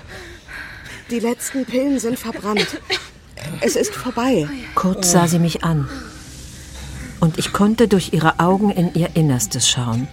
Die 1.11 1.21
letzten 1.21 1.67
Pillen 1.67 1.99
sind 1.99 2.19
verbrannt. 2.19 2.81
Es 3.61 3.77
ist 3.77 3.95
vorbei. 3.95 4.49
Kurz 4.75 5.13
sah 5.13 5.29
sie 5.29 5.39
mich 5.39 5.63
an. 5.63 5.89
Und 7.21 7.39
ich 7.39 7.53
konnte 7.53 7.89
durch 7.89 8.13
ihre 8.13 8.41
Augen 8.41 8.71
in 8.71 8.95
ihr 8.95 9.11
Innerstes 9.15 9.69
schauen. 9.69 10.09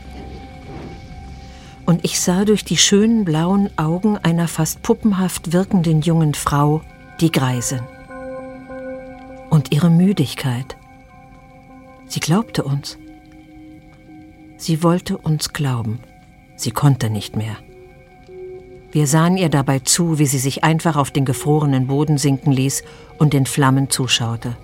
Und 1.86 2.04
ich 2.04 2.20
sah 2.20 2.46
durch 2.46 2.64
die 2.64 2.78
schönen 2.78 3.26
blauen 3.26 3.70
Augen 3.78 4.18
einer 4.18 4.48
fast 4.48 4.82
puppenhaft 4.82 5.54
wirkenden 5.54 6.02
jungen 6.02 6.34
Frau 6.34 6.82
die 7.20 7.32
Greisin. 7.32 7.82
Und 9.52 9.74
ihre 9.74 9.90
Müdigkeit. 9.90 10.78
Sie 12.08 12.22
glaubte 12.22 12.64
uns. 12.64 12.98
Sie 14.56 14.82
wollte 14.82 15.18
uns 15.18 15.52
glauben. 15.52 16.00
Sie 16.56 16.72
konnte 16.72 17.10
nicht 17.10 17.36
mehr. 17.36 17.58
Wir 18.94 19.08
sahen 19.08 19.36
ihr 19.36 19.50
dabei 19.50 19.80
zu, 19.80 20.20
wie 20.20 20.26
sie 20.26 20.38
sich 20.38 20.64
einfach 20.64 20.96
auf 20.96 21.12
den 21.12 21.26
gefrorenen 21.26 21.88
Boden 21.88 22.18
sinken 22.18 22.54
ließ 22.54 22.84
und 23.18 23.34
den 23.34 23.46
Flammen 23.46 23.90
zuschaute. 23.90 24.56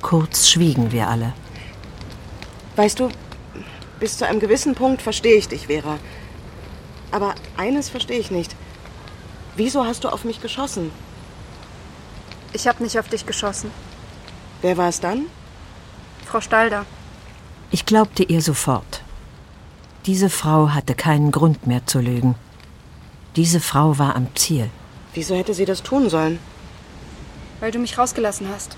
Kurz 0.00 0.48
schwiegen 0.48 0.90
wir 0.90 1.06
alle. 1.06 1.32
Weißt 2.74 2.98
du, 2.98 3.10
bis 4.00 4.18
zu 4.18 4.26
einem 4.26 4.40
gewissen 4.40 4.74
Punkt 4.74 5.02
verstehe 5.02 5.36
ich 5.36 5.46
dich, 5.46 5.68
Vera. 5.68 6.00
Aber 7.12 7.36
eines 7.56 7.90
verstehe 7.90 8.18
ich 8.18 8.32
nicht. 8.32 8.56
Wieso 9.54 9.86
hast 9.86 10.02
du 10.02 10.08
auf 10.08 10.24
mich 10.24 10.40
geschossen? 10.40 10.90
Ich 12.52 12.68
habe 12.68 12.82
nicht 12.82 12.98
auf 12.98 13.08
dich 13.08 13.26
geschossen. 13.26 13.70
Wer 14.60 14.76
war 14.76 14.88
es 14.88 15.00
dann? 15.00 15.26
Frau 16.26 16.40
Stalder. 16.40 16.84
Ich 17.70 17.86
glaubte 17.86 18.22
ihr 18.22 18.42
sofort. 18.42 19.02
Diese 20.06 20.28
Frau 20.28 20.70
hatte 20.70 20.94
keinen 20.94 21.30
Grund 21.30 21.66
mehr 21.66 21.86
zu 21.86 22.00
lügen. 22.00 22.34
Diese 23.36 23.60
Frau 23.60 23.98
war 23.98 24.16
am 24.16 24.34
Ziel. 24.34 24.68
Wieso 25.14 25.34
hätte 25.34 25.54
sie 25.54 25.64
das 25.64 25.82
tun 25.82 26.10
sollen? 26.10 26.38
Weil 27.60 27.70
du 27.70 27.78
mich 27.78 27.96
rausgelassen 27.96 28.48
hast. 28.52 28.76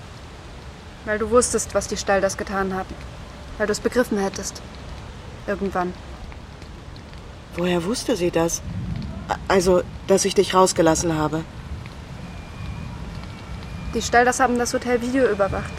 Weil 1.05 1.19
du 1.19 1.29
wusstest, 1.29 1.73
was 1.73 1.87
die 1.87 1.97
Stalders 1.97 2.37
getan 2.37 2.73
haben. 2.73 2.93
Weil 3.57 3.67
du 3.67 3.71
es 3.71 3.79
begriffen 3.79 4.17
hättest. 4.17 4.61
Irgendwann. 5.47 5.93
Woher 7.55 7.83
wusste 7.83 8.15
sie 8.15 8.31
das? 8.31 8.61
Also, 9.47 9.81
dass 10.07 10.25
ich 10.25 10.35
dich 10.35 10.53
rausgelassen 10.53 11.15
habe. 11.15 11.43
Die 13.95 14.01
Stalders 14.01 14.41
haben 14.41 14.59
das 14.59 14.73
Hotel 14.73 15.01
Video 15.01 15.25
überwacht. 15.25 15.71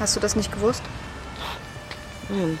Hast 0.00 0.16
du 0.16 0.20
das 0.20 0.34
nicht 0.34 0.50
gewusst? 0.50 0.82
Nein. 2.28 2.58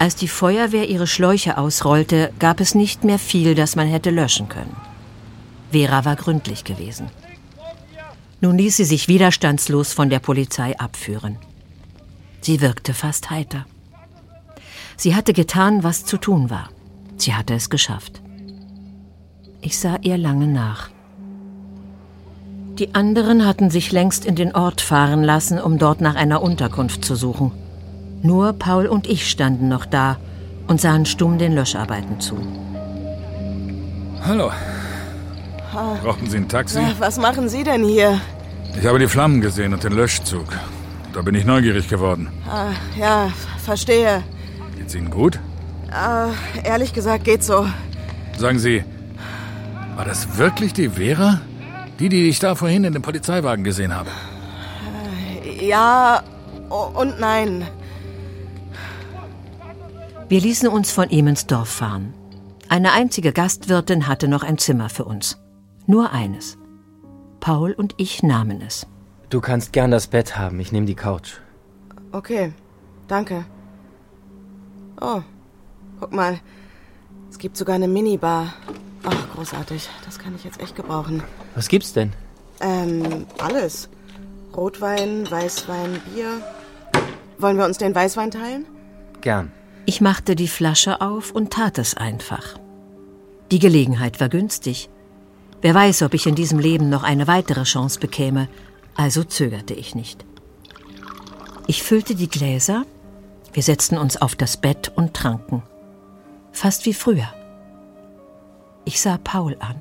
Als 0.00 0.16
die 0.16 0.26
Feuerwehr 0.26 0.88
ihre 0.88 1.06
Schläuche 1.06 1.56
ausrollte, 1.56 2.32
gab 2.40 2.58
es 2.58 2.74
nicht 2.74 3.04
mehr 3.04 3.20
viel, 3.20 3.54
das 3.54 3.76
man 3.76 3.86
hätte 3.86 4.10
löschen 4.10 4.48
können. 4.48 4.74
Vera 5.70 6.04
war 6.04 6.16
gründlich 6.16 6.64
gewesen. 6.64 7.10
Nun 8.40 8.58
ließ 8.58 8.78
sie 8.78 8.84
sich 8.84 9.06
widerstandslos 9.06 9.92
von 9.92 10.10
der 10.10 10.18
Polizei 10.18 10.76
abführen. 10.76 11.38
Sie 12.40 12.60
wirkte 12.60 12.92
fast 12.92 13.30
heiter. 13.30 13.66
Sie 14.96 15.14
hatte 15.14 15.32
getan, 15.32 15.84
was 15.84 16.04
zu 16.04 16.16
tun 16.16 16.50
war. 16.50 16.70
Sie 17.18 17.34
hatte 17.34 17.54
es 17.54 17.70
geschafft. 17.70 18.20
Ich 19.60 19.78
sah 19.78 19.96
ihr 20.00 20.16
lange 20.18 20.48
nach. 20.48 20.90
Die 22.80 22.94
anderen 22.94 23.44
hatten 23.44 23.68
sich 23.68 23.92
längst 23.92 24.24
in 24.24 24.36
den 24.36 24.54
Ort 24.54 24.80
fahren 24.80 25.22
lassen, 25.22 25.60
um 25.60 25.76
dort 25.76 26.00
nach 26.00 26.14
einer 26.14 26.40
Unterkunft 26.40 27.04
zu 27.04 27.14
suchen. 27.14 27.52
Nur 28.22 28.54
Paul 28.54 28.86
und 28.86 29.06
ich 29.06 29.28
standen 29.28 29.68
noch 29.68 29.84
da 29.84 30.16
und 30.66 30.80
sahen 30.80 31.04
stumm 31.04 31.36
den 31.36 31.54
Löscharbeiten 31.54 32.20
zu. 32.20 32.38
Hallo. 34.24 34.50
Brauchten 36.02 36.30
Sie 36.30 36.38
ein 36.38 36.48
Taxi? 36.48 36.80
Was 36.98 37.18
machen 37.18 37.50
Sie 37.50 37.64
denn 37.64 37.84
hier? 37.84 38.18
Ich 38.78 38.86
habe 38.86 38.98
die 38.98 39.08
Flammen 39.08 39.42
gesehen 39.42 39.74
und 39.74 39.84
den 39.84 39.92
Löschzug. 39.92 40.46
Da 41.12 41.20
bin 41.20 41.34
ich 41.34 41.44
neugierig 41.44 41.86
geworden. 41.86 42.28
Ah, 42.48 42.70
ja, 42.98 43.30
verstehe. 43.62 44.22
Geht's 44.78 44.94
Ihnen 44.94 45.10
gut? 45.10 45.38
Ah, 45.92 46.28
ehrlich 46.64 46.94
gesagt 46.94 47.24
geht 47.24 47.44
so. 47.44 47.66
Sagen 48.38 48.58
Sie, 48.58 48.84
war 49.96 50.06
das 50.06 50.38
wirklich 50.38 50.72
die 50.72 50.88
Vera? 50.88 51.42
Die, 52.00 52.08
die 52.08 52.28
ich 52.28 52.38
da 52.38 52.54
vorhin 52.54 52.84
in 52.84 52.94
dem 52.94 53.02
Polizeiwagen 53.02 53.62
gesehen 53.62 53.94
habe. 53.94 54.10
Ja 55.60 56.22
und 56.70 57.20
nein. 57.20 57.68
Wir 60.28 60.40
ließen 60.40 60.68
uns 60.68 60.90
von 60.90 61.10
ihm 61.10 61.26
ins 61.26 61.46
Dorf 61.46 61.68
fahren. 61.68 62.14
Eine 62.70 62.92
einzige 62.92 63.32
Gastwirtin 63.32 64.06
hatte 64.06 64.28
noch 64.28 64.44
ein 64.44 64.56
Zimmer 64.56 64.88
für 64.88 65.04
uns. 65.04 65.38
Nur 65.86 66.12
eines. 66.12 66.56
Paul 67.40 67.72
und 67.72 67.94
ich 67.98 68.22
nahmen 68.22 68.62
es. 68.62 68.86
Du 69.28 69.40
kannst 69.40 69.72
gern 69.72 69.90
das 69.90 70.06
Bett 70.06 70.38
haben. 70.38 70.58
Ich 70.60 70.72
nehme 70.72 70.86
die 70.86 70.94
Couch. 70.94 71.34
Okay, 72.12 72.52
danke. 73.08 73.44
Oh, 75.00 75.20
guck 75.98 76.12
mal. 76.12 76.40
Es 77.30 77.38
gibt 77.38 77.56
sogar 77.56 77.74
eine 77.74 77.88
Minibar. 77.88 78.54
Ach, 79.04 79.34
großartig. 79.34 79.88
Das 80.04 80.18
kann 80.18 80.34
ich 80.34 80.44
jetzt 80.44 80.60
echt 80.60 80.76
gebrauchen. 80.76 81.22
Was 81.54 81.68
gibt's 81.68 81.92
denn? 81.92 82.12
Ähm, 82.60 83.26
alles. 83.38 83.88
Rotwein, 84.56 85.30
Weißwein, 85.30 86.00
Bier. 86.12 86.42
Wollen 87.38 87.56
wir 87.56 87.64
uns 87.64 87.78
den 87.78 87.94
Weißwein 87.94 88.30
teilen? 88.30 88.66
Gern. 89.20 89.52
Ich 89.86 90.00
machte 90.00 90.36
die 90.36 90.48
Flasche 90.48 91.00
auf 91.00 91.30
und 91.30 91.52
tat 91.52 91.78
es 91.78 91.96
einfach. 91.96 92.58
Die 93.50 93.58
Gelegenheit 93.58 94.20
war 94.20 94.28
günstig. 94.28 94.90
Wer 95.62 95.74
weiß, 95.74 96.02
ob 96.02 96.14
ich 96.14 96.26
in 96.26 96.34
diesem 96.34 96.58
Leben 96.58 96.88
noch 96.88 97.02
eine 97.02 97.26
weitere 97.26 97.64
Chance 97.64 98.00
bekäme, 98.00 98.48
also 98.94 99.24
zögerte 99.24 99.74
ich 99.74 99.94
nicht. 99.94 100.24
Ich 101.66 101.82
füllte 101.82 102.14
die 102.14 102.28
Gläser, 102.28 102.84
wir 103.52 103.62
setzten 103.62 103.98
uns 103.98 104.20
auf 104.20 104.36
das 104.36 104.56
Bett 104.56 104.92
und 104.94 105.14
tranken. 105.14 105.62
Fast 106.52 106.86
wie 106.86 106.94
früher. 106.94 107.28
Ich 108.84 109.00
sah 109.00 109.18
Paul 109.18 109.56
an. 109.60 109.80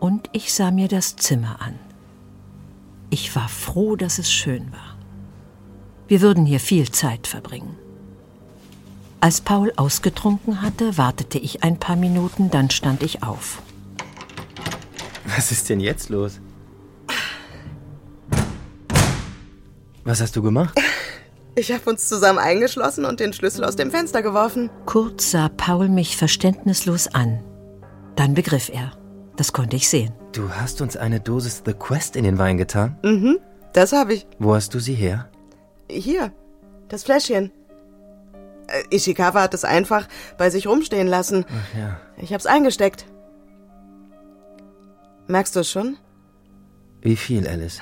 Und 0.00 0.28
ich 0.32 0.52
sah 0.54 0.70
mir 0.70 0.88
das 0.88 1.16
Zimmer 1.16 1.60
an. 1.60 1.78
Ich 3.10 3.34
war 3.34 3.48
froh, 3.48 3.96
dass 3.96 4.18
es 4.18 4.30
schön 4.30 4.72
war. 4.72 4.96
Wir 6.06 6.20
würden 6.20 6.46
hier 6.46 6.60
viel 6.60 6.90
Zeit 6.90 7.26
verbringen. 7.26 7.76
Als 9.20 9.40
Paul 9.40 9.72
ausgetrunken 9.76 10.62
hatte, 10.62 10.96
wartete 10.96 11.38
ich 11.38 11.64
ein 11.64 11.78
paar 11.78 11.96
Minuten, 11.96 12.50
dann 12.50 12.70
stand 12.70 13.02
ich 13.02 13.22
auf. 13.22 13.60
Was 15.26 15.50
ist 15.50 15.68
denn 15.68 15.80
jetzt 15.80 16.08
los? 16.08 16.40
Was 20.04 20.20
hast 20.20 20.36
du 20.36 20.42
gemacht? 20.42 20.74
Ich 21.54 21.72
habe 21.72 21.90
uns 21.90 22.08
zusammen 22.08 22.38
eingeschlossen 22.38 23.04
und 23.04 23.18
den 23.18 23.32
Schlüssel 23.32 23.64
aus 23.64 23.74
dem 23.74 23.90
Fenster 23.90 24.22
geworfen. 24.22 24.70
Kurz 24.86 25.32
sah 25.32 25.48
Paul 25.48 25.88
mich 25.88 26.16
verständnislos 26.16 27.08
an. 27.08 27.40
Dann 28.18 28.34
begriff 28.34 28.68
er. 28.68 28.90
Das 29.36 29.52
konnte 29.52 29.76
ich 29.76 29.88
sehen. 29.88 30.12
Du 30.32 30.50
hast 30.50 30.80
uns 30.80 30.96
eine 30.96 31.20
Dosis 31.20 31.62
The 31.64 31.72
Quest 31.72 32.16
in 32.16 32.24
den 32.24 32.36
Wein 32.36 32.58
getan? 32.58 32.98
Mhm, 33.04 33.38
das 33.72 33.92
habe 33.92 34.14
ich. 34.14 34.26
Wo 34.40 34.56
hast 34.56 34.74
du 34.74 34.80
sie 34.80 34.94
her? 34.94 35.30
Hier, 35.88 36.32
das 36.88 37.04
Fläschchen. 37.04 37.52
Äh, 38.66 38.96
Ishikawa 38.96 39.42
hat 39.42 39.54
es 39.54 39.64
einfach 39.64 40.08
bei 40.36 40.50
sich 40.50 40.66
rumstehen 40.66 41.06
lassen. 41.06 41.44
Ach 41.48 41.78
ja. 41.78 42.00
Ich 42.16 42.34
hab's 42.34 42.46
eingesteckt. 42.46 43.06
Merkst 45.28 45.54
du 45.54 45.60
es 45.60 45.70
schon? 45.70 45.96
Wie 47.00 47.14
viel, 47.14 47.46
Alice? 47.46 47.78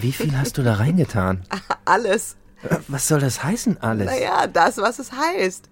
Wie 0.00 0.10
viel 0.10 0.36
hast 0.36 0.58
du 0.58 0.64
da 0.64 0.74
reingetan? 0.74 1.42
Alles. 1.84 2.36
Äh, 2.68 2.76
Was 2.88 3.06
soll 3.06 3.20
das 3.20 3.44
heißen, 3.44 3.80
alles? 3.82 4.06
Naja, 4.06 4.48
das, 4.48 4.78
was 4.78 4.98
es 4.98 5.12
heißt. 5.12 5.70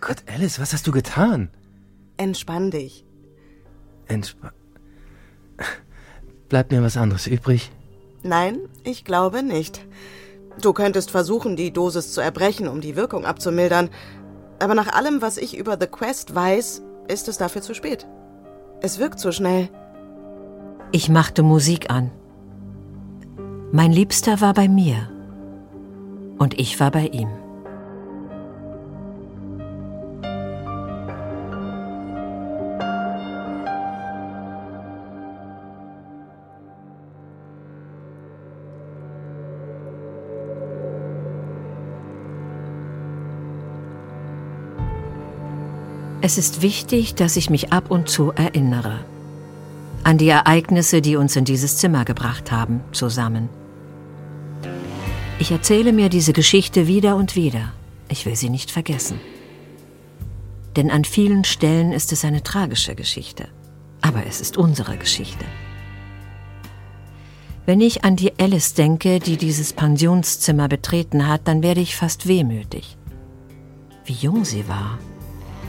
Gott, 0.00 0.22
Alice, 0.26 0.58
was 0.58 0.72
hast 0.72 0.86
du 0.86 0.90
getan? 0.92 1.50
Entspann 2.18 2.70
dich. 2.70 3.06
Entspa 4.06 4.52
Bleibt 6.48 6.72
mir 6.72 6.82
was 6.82 6.96
anderes 6.96 7.26
übrig? 7.26 7.70
Nein, 8.22 8.60
ich 8.84 9.04
glaube 9.04 9.42
nicht. 9.42 9.86
Du 10.60 10.72
könntest 10.72 11.10
versuchen, 11.10 11.56
die 11.56 11.72
Dosis 11.72 12.12
zu 12.12 12.20
erbrechen, 12.20 12.68
um 12.68 12.80
die 12.80 12.96
Wirkung 12.96 13.24
abzumildern. 13.24 13.90
Aber 14.58 14.74
nach 14.74 14.92
allem, 14.92 15.22
was 15.22 15.36
ich 15.36 15.56
über 15.56 15.76
The 15.78 15.86
Quest 15.86 16.34
weiß, 16.34 16.82
ist 17.06 17.28
es 17.28 17.38
dafür 17.38 17.62
zu 17.62 17.74
spät. 17.74 18.06
Es 18.80 18.98
wirkt 18.98 19.20
zu 19.20 19.30
schnell. 19.30 19.68
Ich 20.90 21.08
machte 21.08 21.42
Musik 21.42 21.90
an. 21.90 22.10
Mein 23.70 23.92
Liebster 23.92 24.40
war 24.40 24.54
bei 24.54 24.68
mir. 24.68 25.10
Und 26.38 26.58
ich 26.58 26.80
war 26.80 26.90
bei 26.90 27.06
ihm. 27.06 27.28
Es 46.20 46.36
ist 46.36 46.62
wichtig, 46.62 47.14
dass 47.14 47.36
ich 47.36 47.48
mich 47.48 47.72
ab 47.72 47.90
und 47.90 48.08
zu 48.08 48.32
erinnere. 48.32 48.98
An 50.02 50.18
die 50.18 50.28
Ereignisse, 50.28 51.00
die 51.00 51.14
uns 51.14 51.36
in 51.36 51.44
dieses 51.44 51.76
Zimmer 51.76 52.04
gebracht 52.04 52.50
haben, 52.50 52.80
zusammen. 52.90 53.48
Ich 55.38 55.52
erzähle 55.52 55.92
mir 55.92 56.08
diese 56.08 56.32
Geschichte 56.32 56.88
wieder 56.88 57.14
und 57.14 57.36
wieder. 57.36 57.72
Ich 58.08 58.26
will 58.26 58.34
sie 58.34 58.50
nicht 58.50 58.72
vergessen. 58.72 59.20
Denn 60.74 60.90
an 60.90 61.04
vielen 61.04 61.44
Stellen 61.44 61.92
ist 61.92 62.10
es 62.10 62.24
eine 62.24 62.42
tragische 62.42 62.96
Geschichte. 62.96 63.46
Aber 64.00 64.26
es 64.26 64.40
ist 64.40 64.56
unsere 64.56 64.96
Geschichte. 64.96 65.44
Wenn 67.64 67.80
ich 67.80 68.04
an 68.04 68.16
die 68.16 68.32
Alice 68.40 68.74
denke, 68.74 69.20
die 69.20 69.36
dieses 69.36 69.72
Pensionszimmer 69.72 70.68
betreten 70.68 71.28
hat, 71.28 71.42
dann 71.44 71.62
werde 71.62 71.80
ich 71.80 71.94
fast 71.94 72.26
wehmütig. 72.26 72.96
Wie 74.04 74.14
jung 74.14 74.44
sie 74.44 74.66
war, 74.66 74.98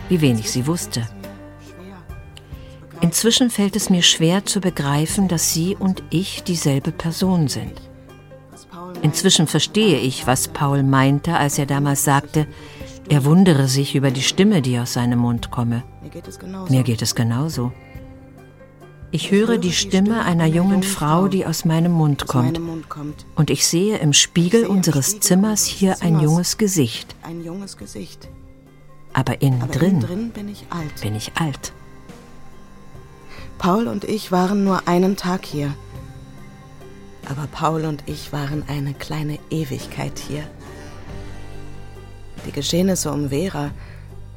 wie 0.09 0.21
wenig 0.21 0.51
sie 0.51 0.67
wusste. 0.67 1.07
Inzwischen 3.01 3.49
fällt 3.49 3.75
es 3.77 3.89
mir 3.89 4.01
schwer 4.01 4.45
zu 4.45 4.59
begreifen, 4.59 5.29
dass 5.29 5.53
sie 5.53 5.77
und 5.77 6.03
ich 6.09 6.43
dieselbe 6.43 6.91
Person 6.91 7.47
sind. 7.47 7.81
Inzwischen 9.01 9.47
verstehe 9.47 9.99
ich, 9.99 10.27
was 10.27 10.49
Paul 10.49 10.83
meinte, 10.83 11.35
als 11.35 11.57
er 11.57 11.65
damals 11.65 12.03
sagte, 12.03 12.47
er 13.07 13.23
wundere 13.25 13.67
sich 13.67 13.95
über 13.95 14.11
die 14.11 14.21
Stimme, 14.21 14.61
die 14.61 14.77
aus 14.77 14.93
seinem 14.93 15.19
Mund 15.19 15.49
komme. 15.49 15.83
Mir 16.69 16.83
geht 16.83 17.01
es 17.01 17.15
genauso. 17.15 17.71
Ich 19.11 19.31
höre 19.31 19.57
die 19.57 19.71
Stimme 19.71 20.23
einer 20.23 20.45
jungen 20.45 20.83
Frau, 20.83 21.27
die 21.27 21.45
aus 21.45 21.65
meinem 21.65 21.93
Mund 21.93 22.27
kommt. 22.27 22.61
Und 23.35 23.49
ich 23.49 23.65
sehe 23.65 23.97
im 23.97 24.13
Spiegel 24.13 24.67
unseres 24.67 25.19
Zimmers 25.19 25.65
hier 25.65 25.95
ein 26.01 26.19
junges 26.19 26.57
Gesicht. 26.59 27.15
Aber 29.13 29.41
innen 29.41 29.61
Aber 29.61 29.73
drin 29.73 29.89
innen 29.89 30.01
drin 30.01 30.31
bin 30.31 30.49
ich 30.49 30.65
alt. 30.69 31.01
bin 31.01 31.15
ich 31.15 31.31
alt. 31.35 31.73
Paul 33.57 33.87
und 33.87 34.05
ich 34.05 34.31
waren 34.31 34.63
nur 34.63 34.87
einen 34.87 35.17
Tag 35.17 35.45
hier. 35.45 35.73
Aber 37.29 37.47
Paul 37.47 37.85
und 37.85 38.03
ich 38.07 38.31
waren 38.31 38.63
eine 38.67 38.93
kleine 38.93 39.37
Ewigkeit 39.49 40.17
hier. 40.17 40.43
Die 42.45 42.51
Geschehnisse 42.51 43.11
um 43.11 43.29
Vera 43.29 43.71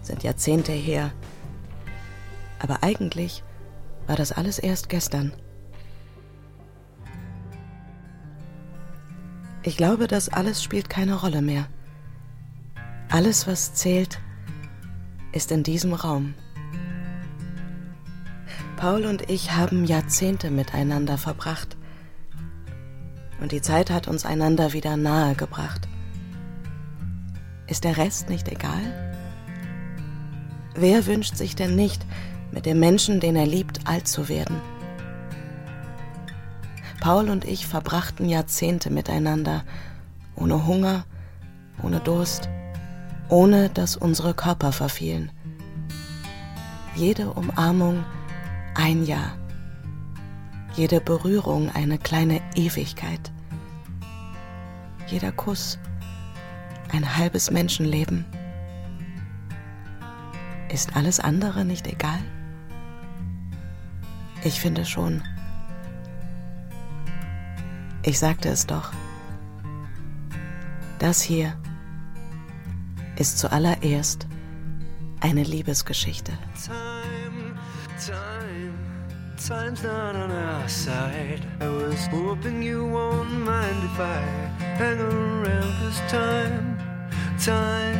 sind 0.02 0.22
Jahrzehnte 0.24 0.72
her. 0.72 1.12
Aber 2.58 2.82
eigentlich 2.82 3.42
war 4.06 4.16
das 4.16 4.32
alles 4.32 4.58
erst 4.58 4.88
gestern. 4.88 5.32
Ich 9.62 9.76
glaube, 9.76 10.08
das 10.08 10.28
alles 10.28 10.62
spielt 10.62 10.90
keine 10.90 11.14
Rolle 11.14 11.40
mehr. 11.40 11.66
Alles, 13.08 13.46
was 13.46 13.74
zählt, 13.74 14.20
ist 15.32 15.50
in 15.50 15.62
diesem 15.62 15.94
Raum. 15.94 16.34
Paul 18.76 19.06
und 19.06 19.30
ich 19.30 19.52
haben 19.52 19.84
Jahrzehnte 19.84 20.50
miteinander 20.50 21.16
verbracht. 21.16 21.76
Und 23.40 23.52
die 23.52 23.62
Zeit 23.62 23.90
hat 23.90 24.08
uns 24.08 24.24
einander 24.26 24.72
wieder 24.72 24.96
nahe 24.96 25.34
gebracht. 25.34 25.88
Ist 27.66 27.84
der 27.84 27.96
Rest 27.96 28.28
nicht 28.28 28.48
egal? 28.48 29.14
Wer 30.74 31.06
wünscht 31.06 31.36
sich 31.36 31.54
denn 31.54 31.76
nicht, 31.76 32.04
mit 32.50 32.66
dem 32.66 32.80
Menschen, 32.80 33.20
den 33.20 33.36
er 33.36 33.46
liebt, 33.46 33.86
alt 33.86 34.08
zu 34.08 34.28
werden? 34.28 34.60
Paul 37.00 37.30
und 37.30 37.44
ich 37.44 37.66
verbrachten 37.66 38.28
Jahrzehnte 38.28 38.90
miteinander, 38.90 39.64
ohne 40.36 40.66
Hunger, 40.66 41.04
ohne 41.82 42.00
Durst, 42.00 42.48
ohne 43.32 43.70
dass 43.70 43.96
unsere 43.96 44.34
Körper 44.34 44.72
verfielen. 44.72 45.32
Jede 46.94 47.30
Umarmung 47.30 48.04
ein 48.74 49.06
Jahr, 49.06 49.38
jede 50.74 51.00
Berührung 51.00 51.70
eine 51.74 51.96
kleine 51.96 52.42
Ewigkeit, 52.54 53.32
jeder 55.06 55.32
Kuss 55.32 55.78
ein 56.92 57.16
halbes 57.16 57.50
Menschenleben. 57.50 58.26
Ist 60.70 60.94
alles 60.94 61.18
andere 61.18 61.64
nicht 61.64 61.86
egal? 61.86 62.20
Ich 64.44 64.60
finde 64.60 64.84
schon. 64.84 65.22
Ich 68.02 68.18
sagte 68.18 68.50
es 68.50 68.66
doch. 68.66 68.92
Das 70.98 71.22
hier 71.22 71.54
ist 73.22 73.38
zuallererst 73.38 74.26
eine 75.20 75.44
Liebesgeschichte. 75.44 76.32
Time, 76.66 77.54
time, 78.04 78.74
time's 79.36 79.80
not 79.84 80.16
on 80.16 80.32
our 80.32 80.68
side. 80.68 81.40
I 81.60 81.68
was 81.68 82.08
hoping 82.08 82.64
you 82.64 82.84
won't 82.84 83.30
mind 83.44 83.84
if 83.84 84.00
I 84.00 84.18
hang 84.76 84.98
around, 84.98 85.72
cause 85.78 86.02
time, 86.10 86.76
time, 87.38 87.96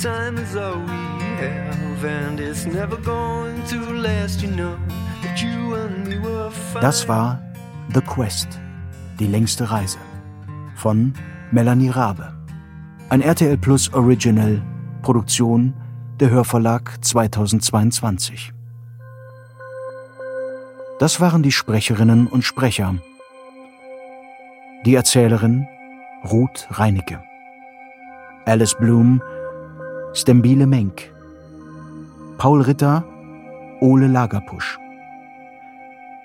time 0.00 0.38
is 0.42 0.56
all 0.56 0.80
we 0.80 1.24
have, 1.42 2.04
and 2.06 2.40
it's 2.40 2.64
never 2.64 2.96
going 2.96 3.62
to 3.66 3.92
last, 3.92 4.40
you 4.40 4.48
know. 4.48 4.78
But 5.20 5.42
you 5.42 5.74
and 5.74 6.08
me 6.08 6.18
were 6.18 6.50
fine. 6.72 6.80
Das 6.80 7.06
war 7.06 7.38
The 7.92 8.00
Quest, 8.00 8.48
die 9.20 9.26
längste 9.26 9.70
Reise 9.70 9.98
von 10.74 11.12
Melanie 11.50 11.90
Rabe. 11.90 12.37
Ein 13.10 13.22
RTL 13.22 13.56
Plus 13.56 13.90
Original, 13.94 14.60
Produktion 15.00 15.72
der 16.20 16.28
Hörverlag 16.28 17.02
2022. 17.02 18.52
Das 20.98 21.18
waren 21.18 21.42
die 21.42 21.50
Sprecherinnen 21.50 22.26
und 22.26 22.42
Sprecher. 22.42 22.96
Die 24.84 24.94
Erzählerin 24.94 25.66
Ruth 26.30 26.68
Reinicke. 26.70 27.22
Alice 28.44 28.74
Bloom 28.74 29.22
Stembile 30.12 30.66
Menk. 30.66 31.10
Paul 32.36 32.60
Ritter 32.60 33.06
Ole 33.80 34.08
Lagerpusch. 34.08 34.78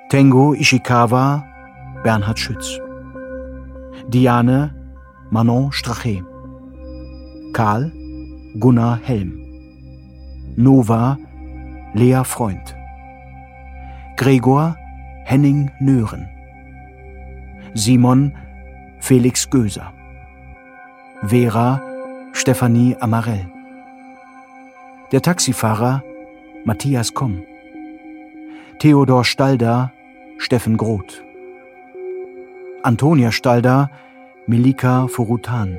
Tengo 0.09 0.53
Ishikawa 0.53 1.45
Bernhard 2.03 2.39
Schütz. 2.39 2.77
Diane 4.09 4.75
Manon 5.29 5.71
Strache. 5.71 6.32
Karl 7.53 7.91
Gunnar 8.59 8.99
Helm. 9.03 9.39
Nova 10.55 11.17
Lea 11.93 12.23
Freund. 12.25 12.75
Gregor 14.17 14.75
Henning 15.25 15.69
Nören. 15.79 16.27
Simon 17.75 18.33
Felix 18.99 19.49
Göser. 19.49 19.93
Vera 21.21 21.79
Stefanie 22.33 22.95
Amarell. 22.99 23.45
Der 25.11 25.21
Taxifahrer 25.21 26.03
Matthias 26.65 27.13
Komm. 27.13 27.43
Theodor 28.79 29.23
Stalder 29.23 29.91
Steffen 30.39 30.75
Groth. 30.75 31.21
Antonia 32.81 33.31
Stalder 33.31 33.89
Melika 34.47 35.07
Forutan. 35.07 35.77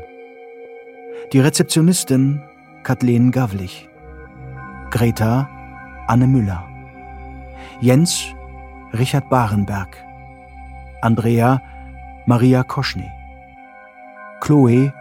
Die 1.32 1.40
Rezeptionistin 1.40 2.42
Kathleen 2.84 3.32
Gavlich. 3.32 3.88
Greta 4.90 5.48
Anne 6.06 6.26
Müller. 6.26 6.64
Jens 7.80 8.26
Richard 8.92 9.28
Barenberg. 9.30 9.96
Andrea 11.00 11.60
Maria 12.26 12.62
Koschny. 12.62 13.10
Chloe 14.40 14.92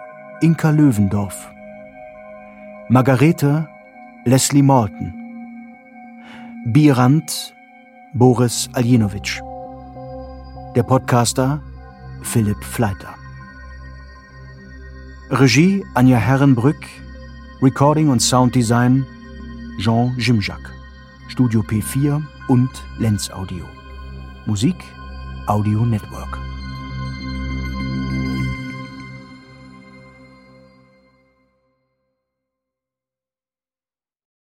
Inka 0.41 0.71
Löwendorf. 0.71 1.51
Margarete 2.89 3.67
Leslie 4.25 4.63
Morton. 4.63 5.13
Birand 6.65 7.53
Boris 8.13 8.69
Aljinovic. 8.73 9.41
Der 10.75 10.83
Podcaster 10.83 11.61
Philipp 12.23 12.63
Fleiter. 12.63 13.22
Regie 15.29 15.85
Anja 15.93 16.17
Herrenbrück. 16.17 16.85
Recording 17.61 18.09
und 18.09 18.21
Sounddesign 18.21 19.05
Jean 19.79 20.13
Jimjak. 20.17 20.73
Studio 21.29 21.61
P4 21.61 22.21
und 22.49 22.69
Lenz 22.99 23.31
Audio. 23.31 23.65
Musik 24.45 24.75
Audio 25.47 25.85
Network. 25.85 26.52